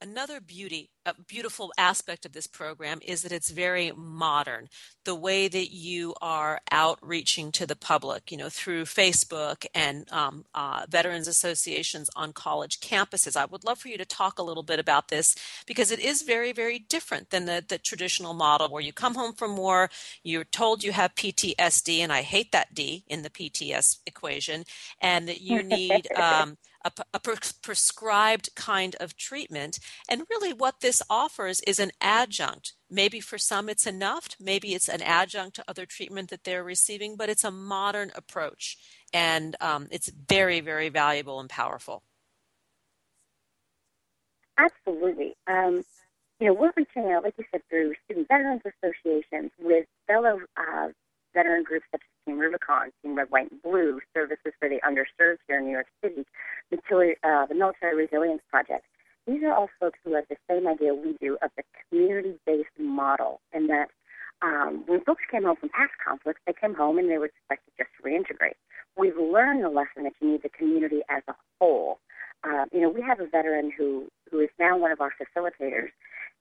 [0.00, 4.68] another beauty, a beautiful aspect of this program is that it's very modern.
[5.04, 10.44] The way that you are outreaching to the public, you know, through Facebook and um,
[10.54, 13.36] uh, veterans associations on college campuses.
[13.36, 15.34] I would love for you to talk a little bit about this
[15.66, 19.32] because it is very, very different than the, the traditional model where you come home
[19.32, 19.90] from war,
[20.22, 24.64] you're told you have PTSD, and I hate that D in the PTS equation,
[25.00, 26.56] and that you need um,
[26.86, 29.78] a, a pre- prescribed kind of treatment.
[30.08, 32.74] And really, what this offers is an adjunct.
[32.90, 37.16] Maybe for some it's enough, maybe it's an adjunct to other treatment that they're receiving,
[37.16, 38.76] but it's a modern approach.
[39.12, 42.02] And um, it's very, very valuable and powerful.
[44.58, 45.36] Absolutely.
[45.46, 45.82] Um,
[46.40, 50.88] you know, we're reaching out, like you said, through student veterans associations with fellow uh,
[51.36, 55.44] veteran groups such as Team Rubicon, Team Red, White, and Blue, services for the underserved
[55.46, 56.24] here in New York City,
[56.72, 58.84] material, uh, the Military Resilience Project.
[59.26, 63.40] These are all folks who have the same idea we do of the community-based model,
[63.52, 63.88] and that
[64.40, 67.72] um, when folks came home from past conflicts, they came home and they were expected
[67.76, 68.56] just to reintegrate.
[68.96, 71.98] We've learned the lesson that you need the community as a whole.
[72.44, 75.90] Uh, you know, we have a veteran who who is now one of our facilitators,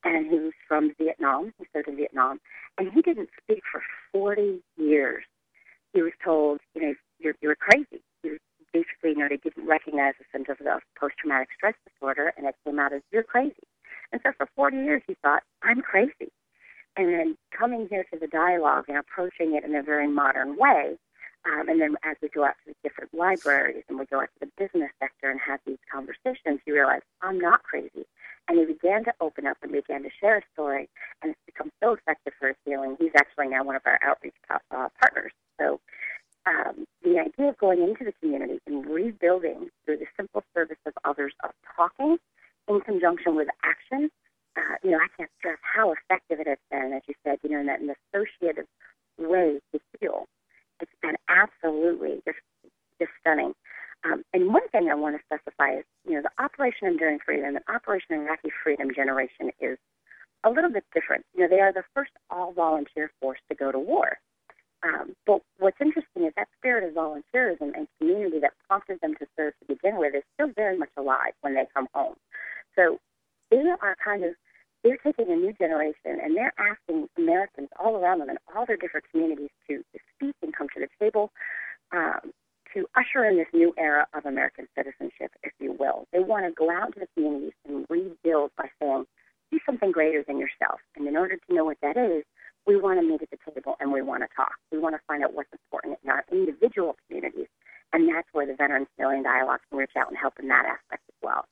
[0.03, 1.53] and who's from Vietnam.
[1.57, 2.39] He served in Vietnam,
[2.77, 3.81] and he didn't speak for
[4.15, 5.25] 40 years.
[5.93, 8.01] He was told, you know, you're you're crazy.
[8.23, 8.39] Was
[8.71, 12.79] basically, you know, they didn't recognize the symptoms of post-traumatic stress disorder, and it came
[12.79, 13.67] out as you're crazy.
[14.13, 16.31] And so for 40 years, he thought, I'm crazy.
[16.95, 20.95] And then coming here to the dialogue and approaching it in a very modern way,
[21.45, 24.29] um, and then as we go out to the different libraries and we go out
[24.39, 28.05] to the business sector and have these conversations, you realize I'm not crazy.
[28.47, 30.87] And he began to open up and began to share a story,
[31.21, 32.95] and it's become so effective for his healing.
[32.99, 35.31] He's actually now one of our outreach uh, partners.
[35.59, 35.79] So
[36.45, 40.93] um, the idea of going into the community and rebuilding through the simple service of
[41.03, 42.17] others of talking
[42.67, 44.11] in conjunction with action,
[44.55, 47.49] uh, you know, I can't stress how effective it has been, as you said, you
[47.49, 48.65] know, in that an associative
[49.17, 50.27] way to heal.
[50.79, 52.37] It's been absolutely just,
[52.99, 53.53] just stunning.
[54.03, 57.55] Um, and one thing I want to specify is, you know, the Operation Enduring Freedom
[57.55, 59.77] and Operation Iraqi Freedom Generation is
[60.43, 61.23] a little bit different.
[61.35, 64.17] You know, they are the first all-volunteer force to go to war.
[64.81, 69.27] Um, but what's interesting is that spirit of volunteerism and community that prompted them to
[69.37, 72.15] serve to begin with is still very much alive when they come home.
[72.75, 72.97] So
[73.51, 74.33] they are kind of
[74.83, 78.77] they're taking a new generation and they're asking Americans all around them in all their
[78.77, 81.31] different communities to, to speak and come to the table
[81.91, 82.31] um,
[82.75, 86.07] to usher in this new era of American citizenship, if you will.
[86.11, 89.05] They want to go out into the communities and rebuild by saying,
[89.51, 90.79] do something greater than yourself.
[90.95, 92.23] And in order to know what that is,
[92.67, 94.55] we want to meet at the table and we want to talk.
[94.71, 97.47] We want to find out what's important in our individual communities.
[97.93, 101.03] And that's where the Veterans Healing Dialogue can reach out and help in that aspect
[101.09, 101.45] as well.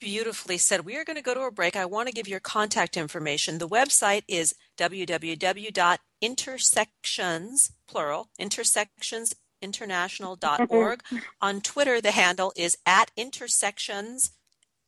[0.00, 0.86] Beautifully said.
[0.86, 1.76] We are going to go to a break.
[1.76, 3.58] I want to give your contact information.
[3.58, 11.02] The website is www.intersections, plural, intersectionsinternational.org.
[11.42, 14.30] On Twitter, the handle is at intersections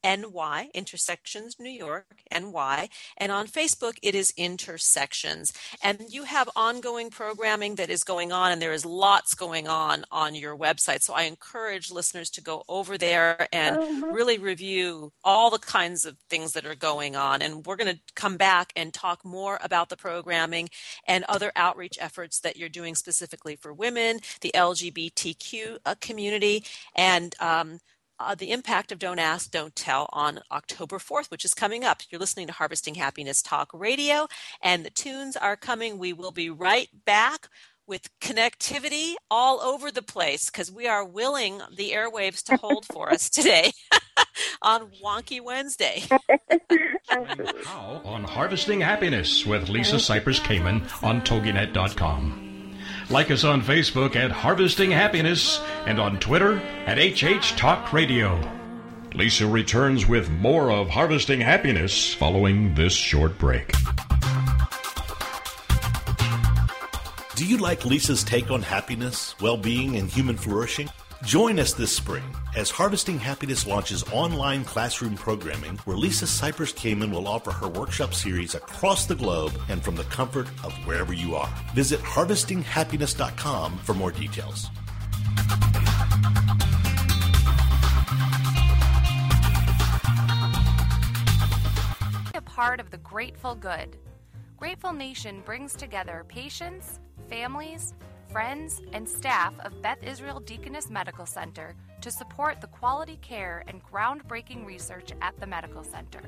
[0.05, 2.89] NY, Intersections New York, NY.
[3.17, 5.53] And on Facebook, it is Intersections.
[5.83, 10.05] And you have ongoing programming that is going on, and there is lots going on
[10.11, 11.03] on your website.
[11.03, 14.07] So I encourage listeners to go over there and uh-huh.
[14.07, 17.43] really review all the kinds of things that are going on.
[17.43, 20.69] And we're going to come back and talk more about the programming
[21.07, 27.35] and other outreach efforts that you're doing specifically for women, the LGBTQ uh, community, and
[27.41, 27.79] um,
[28.25, 32.03] uh, the impact of Don't Ask, Don't Tell on October 4th, which is coming up.
[32.11, 34.29] You're listening to Harvesting Happiness Talk Radio,
[34.61, 35.99] and the tunes are coming.
[35.99, 37.49] We will be right back
[37.87, 43.11] with connectivity all over the place because we are willing the airwaves to hold for
[43.11, 43.73] us today
[44.63, 46.05] on Wonky Wednesday.
[47.65, 52.42] How on Harvesting Happiness with Lisa Cypers Kamen on TogiNet.com.
[53.13, 56.57] Like us on Facebook at Harvesting Happiness and on Twitter
[56.87, 58.41] at HH Talk Radio.
[59.13, 63.71] Lisa returns with more of Harvesting Happiness following this short break.
[67.37, 70.89] Do you like Lisa's take on happiness, well being, and human flourishing?
[71.25, 72.25] Join us this spring
[72.57, 78.13] as Harvesting Happiness launches online classroom programming where Lisa Cypers Kamen will offer her workshop
[78.13, 81.49] series across the globe and from the comfort of wherever you are.
[81.75, 84.69] Visit harvestinghappiness.com for more details.
[92.35, 93.97] A part of the Grateful Good.
[94.57, 96.99] Grateful Nation brings together patients,
[97.29, 97.95] families,
[98.33, 103.83] friends, and staff of Beth Israel Deaconess Medical Center to support the quality care and
[103.85, 106.23] groundbreaking research at the medical center.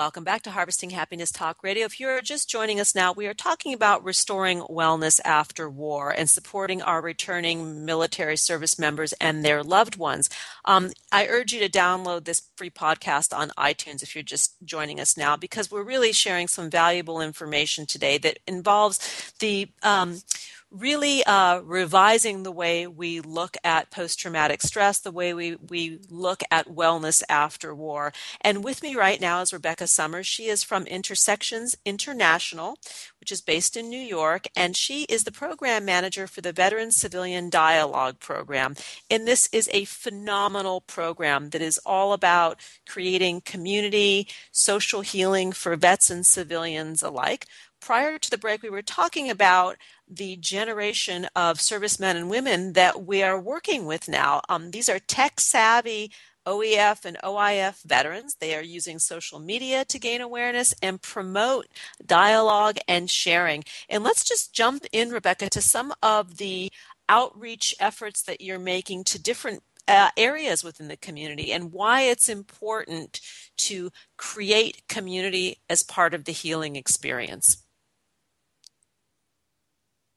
[0.00, 1.84] Welcome back to Harvesting Happiness Talk Radio.
[1.84, 6.26] If you're just joining us now, we are talking about restoring wellness after war and
[6.26, 10.30] supporting our returning military service members and their loved ones.
[10.64, 15.00] Um, I urge you to download this free podcast on iTunes if you're just joining
[15.00, 20.22] us now, because we're really sharing some valuable information today that involves the um,
[20.70, 25.98] really uh, revising the way we look at post traumatic stress, the way we, we
[26.08, 28.12] look at wellness after war.
[28.40, 30.26] And with me right now is Rebecca Summers.
[30.26, 32.78] She is from Intersections International,
[33.18, 36.92] which is based in New York, and she is the program manager for the Veteran
[36.92, 38.76] Civilian Dialogue Program.
[39.10, 45.74] And this is a phenomenal program that is all about creating community, social healing for
[45.74, 47.46] vets and civilians alike
[47.80, 49.76] prior to the break, we were talking about
[50.10, 54.42] the generation of servicemen and women that we are working with now.
[54.48, 56.10] Um, these are tech savvy
[56.46, 58.36] OEF and OIF veterans.
[58.40, 61.66] They are using social media to gain awareness and promote
[62.04, 63.64] dialogue and sharing.
[63.88, 66.72] And let's just jump in, Rebecca, to some of the
[67.08, 72.28] outreach efforts that you're making to different uh, areas within the community and why it's
[72.28, 73.20] important
[73.56, 77.64] to create community as part of the healing experience.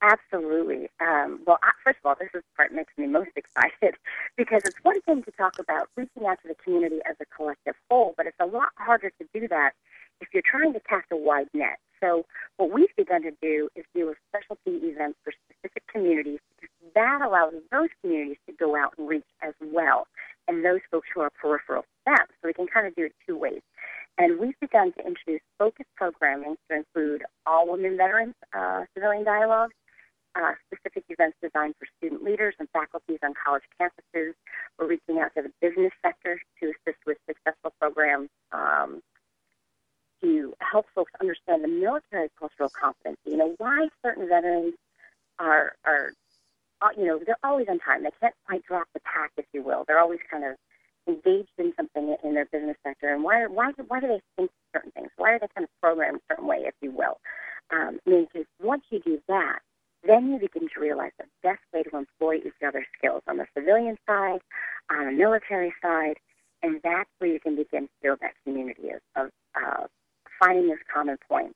[0.04, 0.89] Absolutely.
[0.99, 3.95] Um, well, first of all, this is part that makes me most excited
[4.38, 7.76] because it's one thing to talk about reaching out to the community as a collective
[7.89, 9.72] whole, but it's a lot harder to do that
[10.20, 11.80] if you're trying to cast a wide net.
[12.01, 12.26] So,
[12.58, 17.22] what we've begun to do is do a specialty event for specific communities because that
[17.26, 20.06] allows those communities to go out and reach as well,
[20.49, 22.28] and those folks who are peripheral to them.
[22.41, 23.62] So, we can kind of do it two ways.
[24.18, 29.72] And we've begun to introduce focused programming to include all women veterans uh, civilian dialogue
[30.36, 34.34] uh, specific events designed for student leaders and faculties on college campuses.
[34.78, 39.02] We're reaching out to the business sector to assist with successful programs um,
[40.22, 43.20] to help folks understand the military cultural competency.
[43.26, 44.74] You know, why certain veterans
[45.40, 46.14] are, are
[46.82, 48.04] uh, you know, they're always on time.
[48.04, 49.84] They can't quite drop the pack, if you will.
[49.88, 50.56] They're always kind of
[51.08, 53.14] engaged in something in their business sector.
[53.14, 55.10] And why, why, why do they think certain things?
[55.18, 57.20] Why are they kind of programmed a certain way, if you will?
[57.72, 58.28] Um, I mean,
[58.62, 59.60] once you do that,
[60.06, 63.45] then you begin to realize the best way to employ each other's skills on the
[63.56, 64.39] civilian side,
[64.91, 66.16] on the military side,
[66.62, 69.88] and that's where you can begin to build that community of, of uh,
[70.39, 71.56] finding those common points.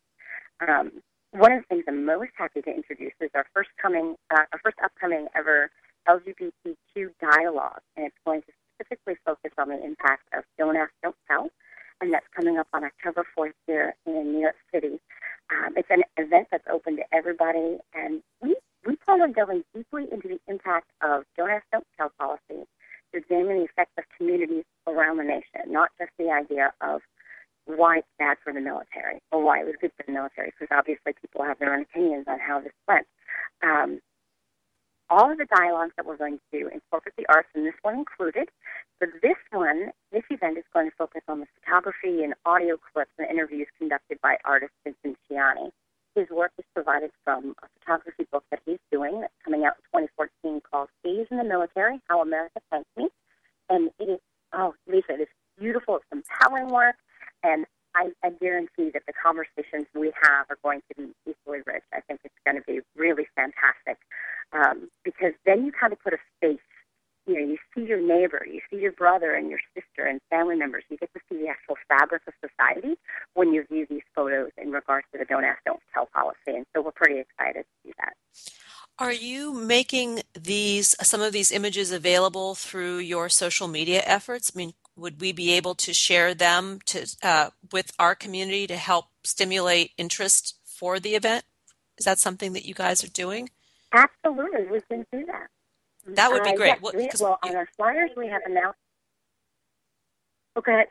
[0.67, 0.91] Um,
[1.31, 4.59] one of the things I'm most happy to introduce is our first coming, uh, our
[4.63, 5.69] first upcoming ever
[6.07, 11.15] LGBTQ dialogue, and it's going to specifically focus on the impact of Don't Ask, Don't
[11.27, 11.49] Tell,
[12.01, 14.99] and that's coming up on October 4th here in New York City.
[15.49, 20.05] Um, it's an event that's open to everybody, and we, we plan on delving deeply
[20.11, 22.67] into the impact of Don't Ask, Don't Tell policy
[23.11, 27.01] to examine the effects of communities around the nation, not just the idea of
[27.65, 30.71] why it's bad for the military or why it was good for the military, because
[30.71, 33.05] obviously people have their own opinions on how this went.
[33.63, 33.99] Um,
[35.09, 37.95] all of the dialogues that we're going to do incorporate the arts, and this one
[37.95, 38.49] included.
[38.99, 43.11] For this one, this event is going to focus on the photography and audio clips
[43.17, 45.71] and interviews conducted by artist Vincent Cianni.
[46.15, 50.01] His work is provided from a photography book that he's doing that's coming out in
[50.17, 53.07] 2014 called Gays in the Military How America Thanks Me.
[53.69, 54.19] And it is,
[54.51, 55.27] oh, Lisa, it is
[55.59, 56.05] beautiful, it's
[56.37, 56.95] compelling work,
[57.43, 57.65] and
[57.95, 61.83] I, I guarantee that the conversations we have are going to be equally rich.
[61.93, 63.97] I think it's going to be really fantastic
[64.53, 66.59] um, because then you kind of put a face.
[67.25, 70.55] You know, you see your neighbor, you see your brother and your sister and family
[70.55, 70.85] members.
[70.89, 72.97] You get to see the actual fabric of society
[73.33, 76.37] when you view these photos in regards to the don't ask, don't tell policy.
[76.47, 78.13] And so we're pretty excited to see that.
[78.99, 84.51] Are you making these some of these images available through your social media efforts?
[84.53, 88.75] I mean, would we be able to share them to uh, with our community to
[88.75, 91.45] help stimulate interest for the event?
[91.97, 93.49] Is that something that you guys are doing?
[93.93, 95.47] Absolutely, we can do that.
[96.07, 96.67] That would be uh, great.
[96.69, 98.79] Yes, well, we, well, on our flyers, we have announced.
[100.57, 100.85] Okay.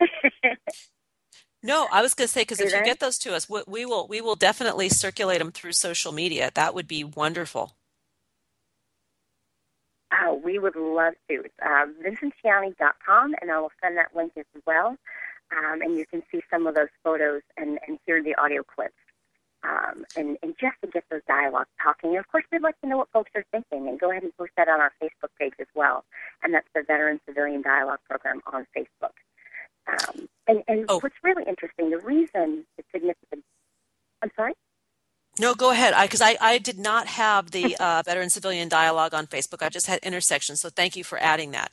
[1.62, 3.84] no, I was going to say because if you get those to us, we, we
[3.84, 6.52] will we will definitely circulate them through social media.
[6.54, 7.75] That would be wonderful.
[10.12, 11.44] Oh, we would love to.
[11.62, 14.96] Uh, VincentCianni.com, and I will send that link as well.
[15.56, 18.94] Um, and you can see some of those photos and, and hear the audio clips.
[19.62, 22.10] Um, and, and just to get those dialogues talking.
[22.10, 24.36] And of course, we'd like to know what folks are thinking, and go ahead and
[24.36, 26.04] post that on our Facebook page as well.
[26.42, 29.14] And that's the Veteran Civilian Dialogue Program on Facebook.
[29.88, 31.00] Um, and and oh.
[31.00, 33.44] what's really interesting, the reason it's significant.
[34.22, 34.54] I'm sorry.
[35.38, 35.94] No, go ahead.
[36.00, 39.62] Because I, I, I, did not have the uh, Veteran Civilian Dialogue on Facebook.
[39.62, 40.56] I just had Intersection.
[40.56, 41.72] So thank you for adding that.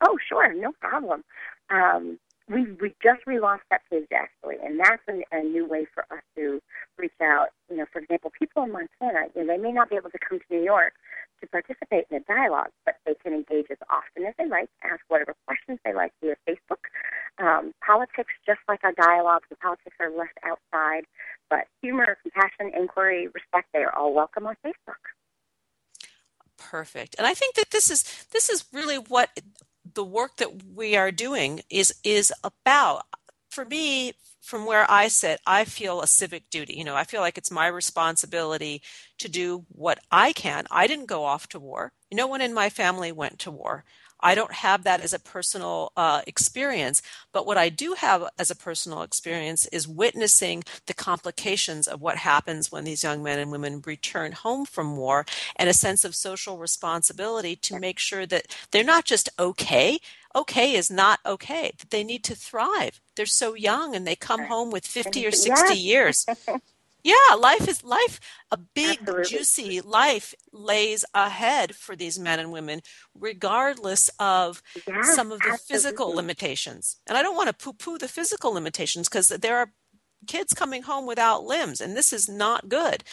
[0.00, 0.52] Oh, sure.
[0.54, 1.24] No problem.
[1.68, 2.18] Um,
[2.50, 6.22] we we just relaunched that page actually, and that's a, a new way for us
[6.36, 6.60] to
[6.98, 7.48] reach out.
[7.70, 10.18] You know, for example, people in Montana, you know, they may not be able to
[10.18, 10.94] come to New York
[11.40, 15.00] to participate in a dialogue, but they can engage as often as they like, ask
[15.08, 16.90] whatever questions they like via Facebook.
[17.38, 21.04] Um, politics, just like our dialogues, the politics are left outside,
[21.48, 25.00] but humor, compassion, inquiry, respect, they are all welcome on Facebook.
[26.58, 27.14] Perfect.
[27.16, 29.30] And I think that this is this is really what
[29.94, 33.04] the work that we are doing is is about
[33.50, 36.74] for me from where I sit, I feel a civic duty.
[36.74, 38.82] You know, I feel like it's my responsibility
[39.18, 40.66] to do what I can.
[40.70, 41.92] I didn't go off to war.
[42.12, 43.84] No one in my family went to war.
[44.22, 47.02] I don't have that as a personal uh, experience,
[47.32, 52.16] but what I do have as a personal experience is witnessing the complications of what
[52.16, 56.14] happens when these young men and women return home from war and a sense of
[56.14, 59.98] social responsibility to make sure that they're not just okay.
[60.34, 61.72] Okay is not okay.
[61.78, 63.00] That they need to thrive.
[63.16, 66.26] They're so young and they come home with 50 or 60 years.
[67.02, 68.20] Yeah, life is life.
[68.50, 69.24] A big, Absolutely.
[69.24, 72.82] juicy life lays ahead for these men and women,
[73.14, 75.74] regardless of yes, some of the absolutely.
[75.74, 76.96] physical limitations.
[77.06, 79.72] And I don't want to poo poo the physical limitations because there are
[80.26, 83.04] kids coming home without limbs, and this is not good.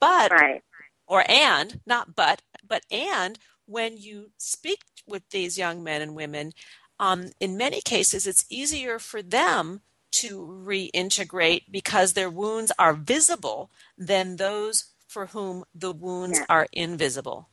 [0.00, 0.62] But, right.
[1.06, 6.52] or and, not but, but and when you speak with these young men and women,
[6.98, 13.70] um, in many cases, it's easier for them to reintegrate because their wounds are visible
[13.96, 17.48] than those for whom the wounds are invisible.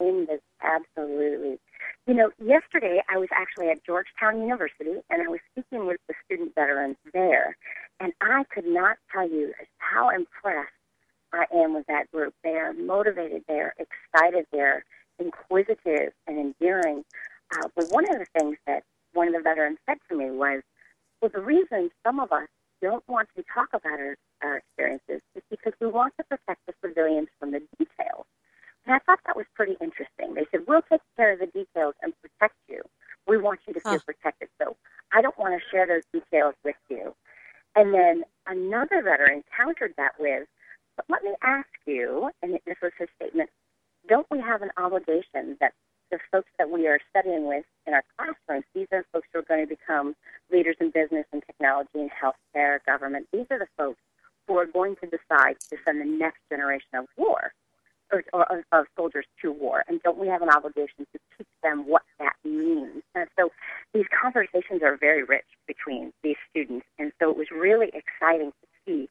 [0.00, 1.58] Invisible, absolutely.
[2.06, 6.14] You know, yesterday I was actually at Georgetown University and I was speaking with the
[6.24, 7.56] student veterans there,
[8.00, 10.72] and I could not tell you how impressed
[11.32, 12.34] I am with that group.
[12.42, 14.84] They are motivated, they're excited, they're
[15.18, 17.04] inquisitive and endearing.
[17.54, 20.62] Uh, but one of the things that one of the veterans said to me was,
[21.20, 22.48] well, the reason some of us
[22.80, 26.74] don't want to talk about our, our experiences is because we want to protect the
[26.84, 28.26] civilians from the details.
[28.86, 30.34] And I thought that was pretty interesting.
[30.34, 32.80] They said, we'll take care of the details and protect you.
[33.26, 33.98] We want you to feel huh.
[34.06, 34.48] protected.
[34.62, 34.76] So
[35.12, 37.14] I don't want to share those details with you.
[37.76, 40.48] And then another veteran countered that with,
[40.96, 43.50] but let me ask you, and this was his statement,
[44.08, 45.74] don't we have an obligation that
[46.10, 49.42] the folks that we are studying with in our classrooms, these are folks who are
[49.42, 50.14] going to become
[50.50, 53.26] leaders in business and technology and healthcare, government.
[53.32, 54.00] These are the folks
[54.46, 57.52] who are going to decide to send the next generation of war
[58.10, 59.84] or, or of soldiers to war.
[59.88, 63.02] And don't we have an obligation to teach them what that means?
[63.14, 63.50] And so
[63.92, 66.86] these conversations are very rich between these students.
[66.98, 69.08] And so it was really exciting to see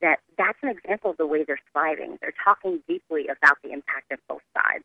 [0.00, 2.18] that that's an example of the way they're thriving.
[2.20, 4.84] They're talking deeply about the impact of both sides.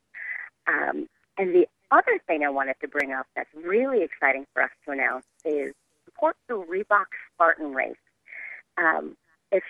[1.41, 4.91] And the other thing I wanted to bring up that's really exciting for us to
[4.91, 5.73] announce is
[6.05, 7.95] support the Reebok Spartan Race.
[8.77, 9.17] Um,
[9.51, 9.63] if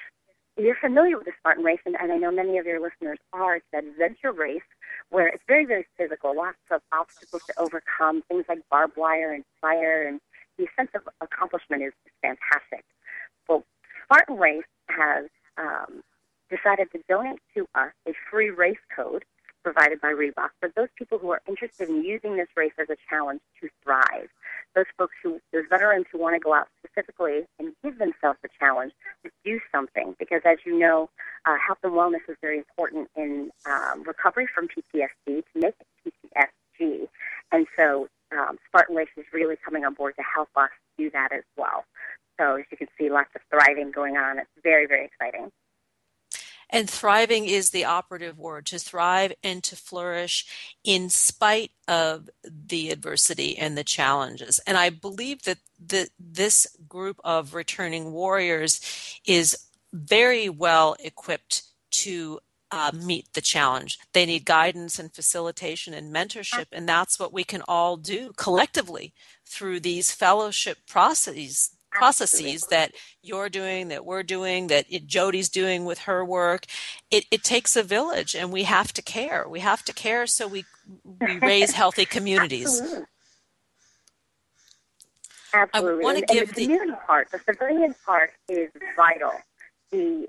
[0.57, 3.55] you're familiar with the Spartan Race, and, and I know many of your listeners are,
[3.55, 4.67] it's an adventure race
[5.11, 9.45] where it's very, very physical, lots of obstacles to overcome, things like barbed wire and
[9.61, 10.19] fire, and
[10.57, 12.83] the sense of accomplishment is, is fantastic.
[13.47, 13.63] Well,
[14.03, 16.03] Spartan Race has um,
[16.49, 19.23] decided to donate to us a free race code
[19.63, 22.97] provided by Reebok for those people who are interested in using this race as a
[23.09, 24.29] challenge to thrive.
[24.75, 28.49] Those folks who, those veterans who want to go out specifically and give themselves a
[28.59, 28.93] challenge
[29.23, 31.09] to do something, because as you know,
[31.45, 36.13] uh, health and wellness is very important in um, recovery from PTSD to make it
[36.79, 37.07] PTSD.
[37.51, 41.31] And so um, Spartan Race is really coming on board to help us do that
[41.31, 41.85] as well.
[42.39, 44.39] So as you can see, lots of thriving going on.
[44.39, 45.51] It's very, very exciting.
[46.71, 50.45] And thriving is the operative word to thrive and to flourish
[50.83, 54.59] in spite of the adversity and the challenges.
[54.65, 58.79] And I believe that the, this group of returning warriors
[59.25, 59.57] is
[59.91, 62.39] very well equipped to
[62.71, 63.99] uh, meet the challenge.
[64.13, 69.13] They need guidance and facilitation and mentorship, and that's what we can all do collectively
[69.45, 75.85] through these fellowship processes processes that you're doing, that we're doing, that it, Jody's doing
[75.85, 76.65] with her work.
[77.09, 79.45] It, it takes a village, and we have to care.
[79.47, 80.65] We have to care so we
[81.19, 82.81] we raise healthy communities.
[85.53, 86.03] Absolutely.
[86.03, 89.31] I want to give the, the community part, the civilian part is vital.
[89.91, 90.27] The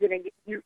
[0.00, 0.62] you know you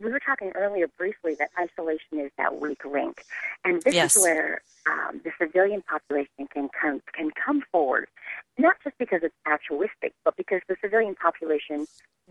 [0.00, 3.24] we were talking earlier briefly that isolation is that weak link,
[3.64, 4.16] and this yes.
[4.16, 4.60] is where
[4.90, 8.08] um, the civilian population can come can come forward,
[8.58, 11.86] not just because it's altruistic, but because the civilian population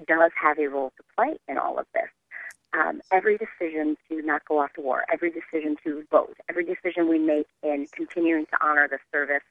[0.07, 2.09] does have a role to play in all of this.
[2.73, 7.07] Um, every decision to not go off to war, every decision to vote, every decision
[7.07, 9.43] we make in continuing to honor the service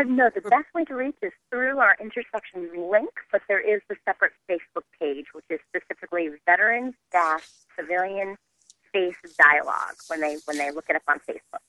[0.00, 3.82] Uh, no, the best way to reach is through our intersection link, but there is
[3.90, 7.46] the separate Facebook page, which is specifically veterans dash
[7.78, 8.36] civilian
[8.88, 11.60] space dialogue when they when they look it up on Facebook.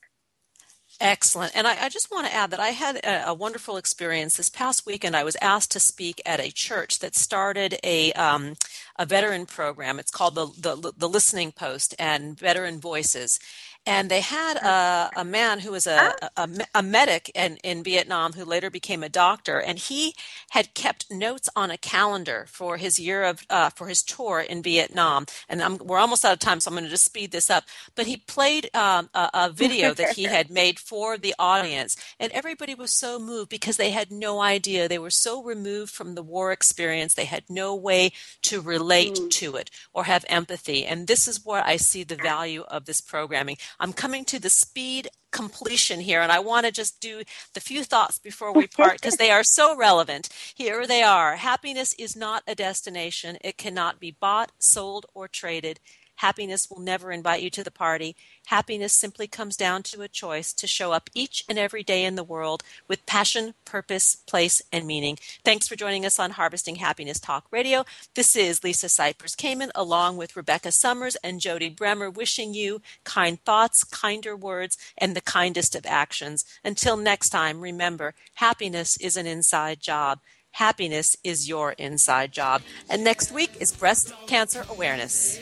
[1.00, 1.56] Excellent.
[1.56, 4.50] And I, I, just want to add that I had a, a, wonderful experience this
[4.50, 5.16] past weekend.
[5.16, 8.54] I was asked to speak at a church that started a um,
[9.00, 10.00] a veteran program.
[10.00, 13.40] It's called the, the the Listening Post and Veteran Voices
[13.86, 18.34] and they had a, a man who was a, a, a medic in, in Vietnam
[18.34, 20.14] who later became a doctor, and he
[20.52, 24.62] had kept notes on a calendar for his year of uh, for his tour in
[24.62, 25.26] Vietnam.
[25.50, 27.64] And I'm, we're almost out of time, so I'm going to just speed this up.
[27.96, 32.32] But he played um, a, a video that he had made for the audience, and
[32.34, 34.88] everybody was so moved because they had no idea.
[34.88, 38.12] They were so removed from the war experience, they had no way
[38.44, 39.30] to relate mm.
[39.32, 40.86] to it or have empathy.
[40.86, 43.58] And this is where I see the value of this programming.
[43.80, 47.84] I'm coming to the speed completion here, and I want to just do the few
[47.84, 50.30] thoughts before we part because they are so relevant.
[50.56, 51.38] Here they are.
[51.38, 55.80] Happiness is not a destination, it cannot be bought, sold, or traded.
[56.22, 58.16] Happiness will never invite you to the party.
[58.46, 62.14] Happiness simply comes down to a choice to show up each and every day in
[62.14, 65.18] the world with passion, purpose, place, and meaning.
[65.44, 67.86] Thanks for joining us on Harvesting Happiness Talk Radio.
[68.14, 73.44] This is Lisa Cypers Kamen along with Rebecca Summers and Jody Bremer wishing you kind
[73.44, 76.46] thoughts, kinder words, and the kindest of actions.
[76.64, 80.20] Until next time, remember, happiness is an inside job.
[80.52, 82.62] Happiness is your inside job.
[82.88, 85.40] And next week is Breast Cancer Awareness.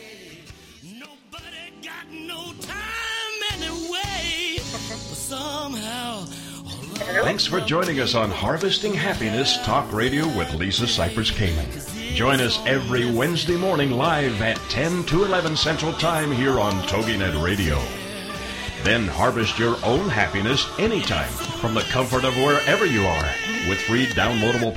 [7.23, 12.15] Thanks for joining us on Harvesting Happiness Talk Radio with Lisa Cypers Kamen.
[12.15, 17.43] Join us every Wednesday morning live at 10 to 11 Central Time here on TogiNet
[17.43, 17.79] Radio.
[18.83, 23.29] Then harvest your own happiness anytime from the comfort of wherever you are
[23.67, 24.73] with free downloadable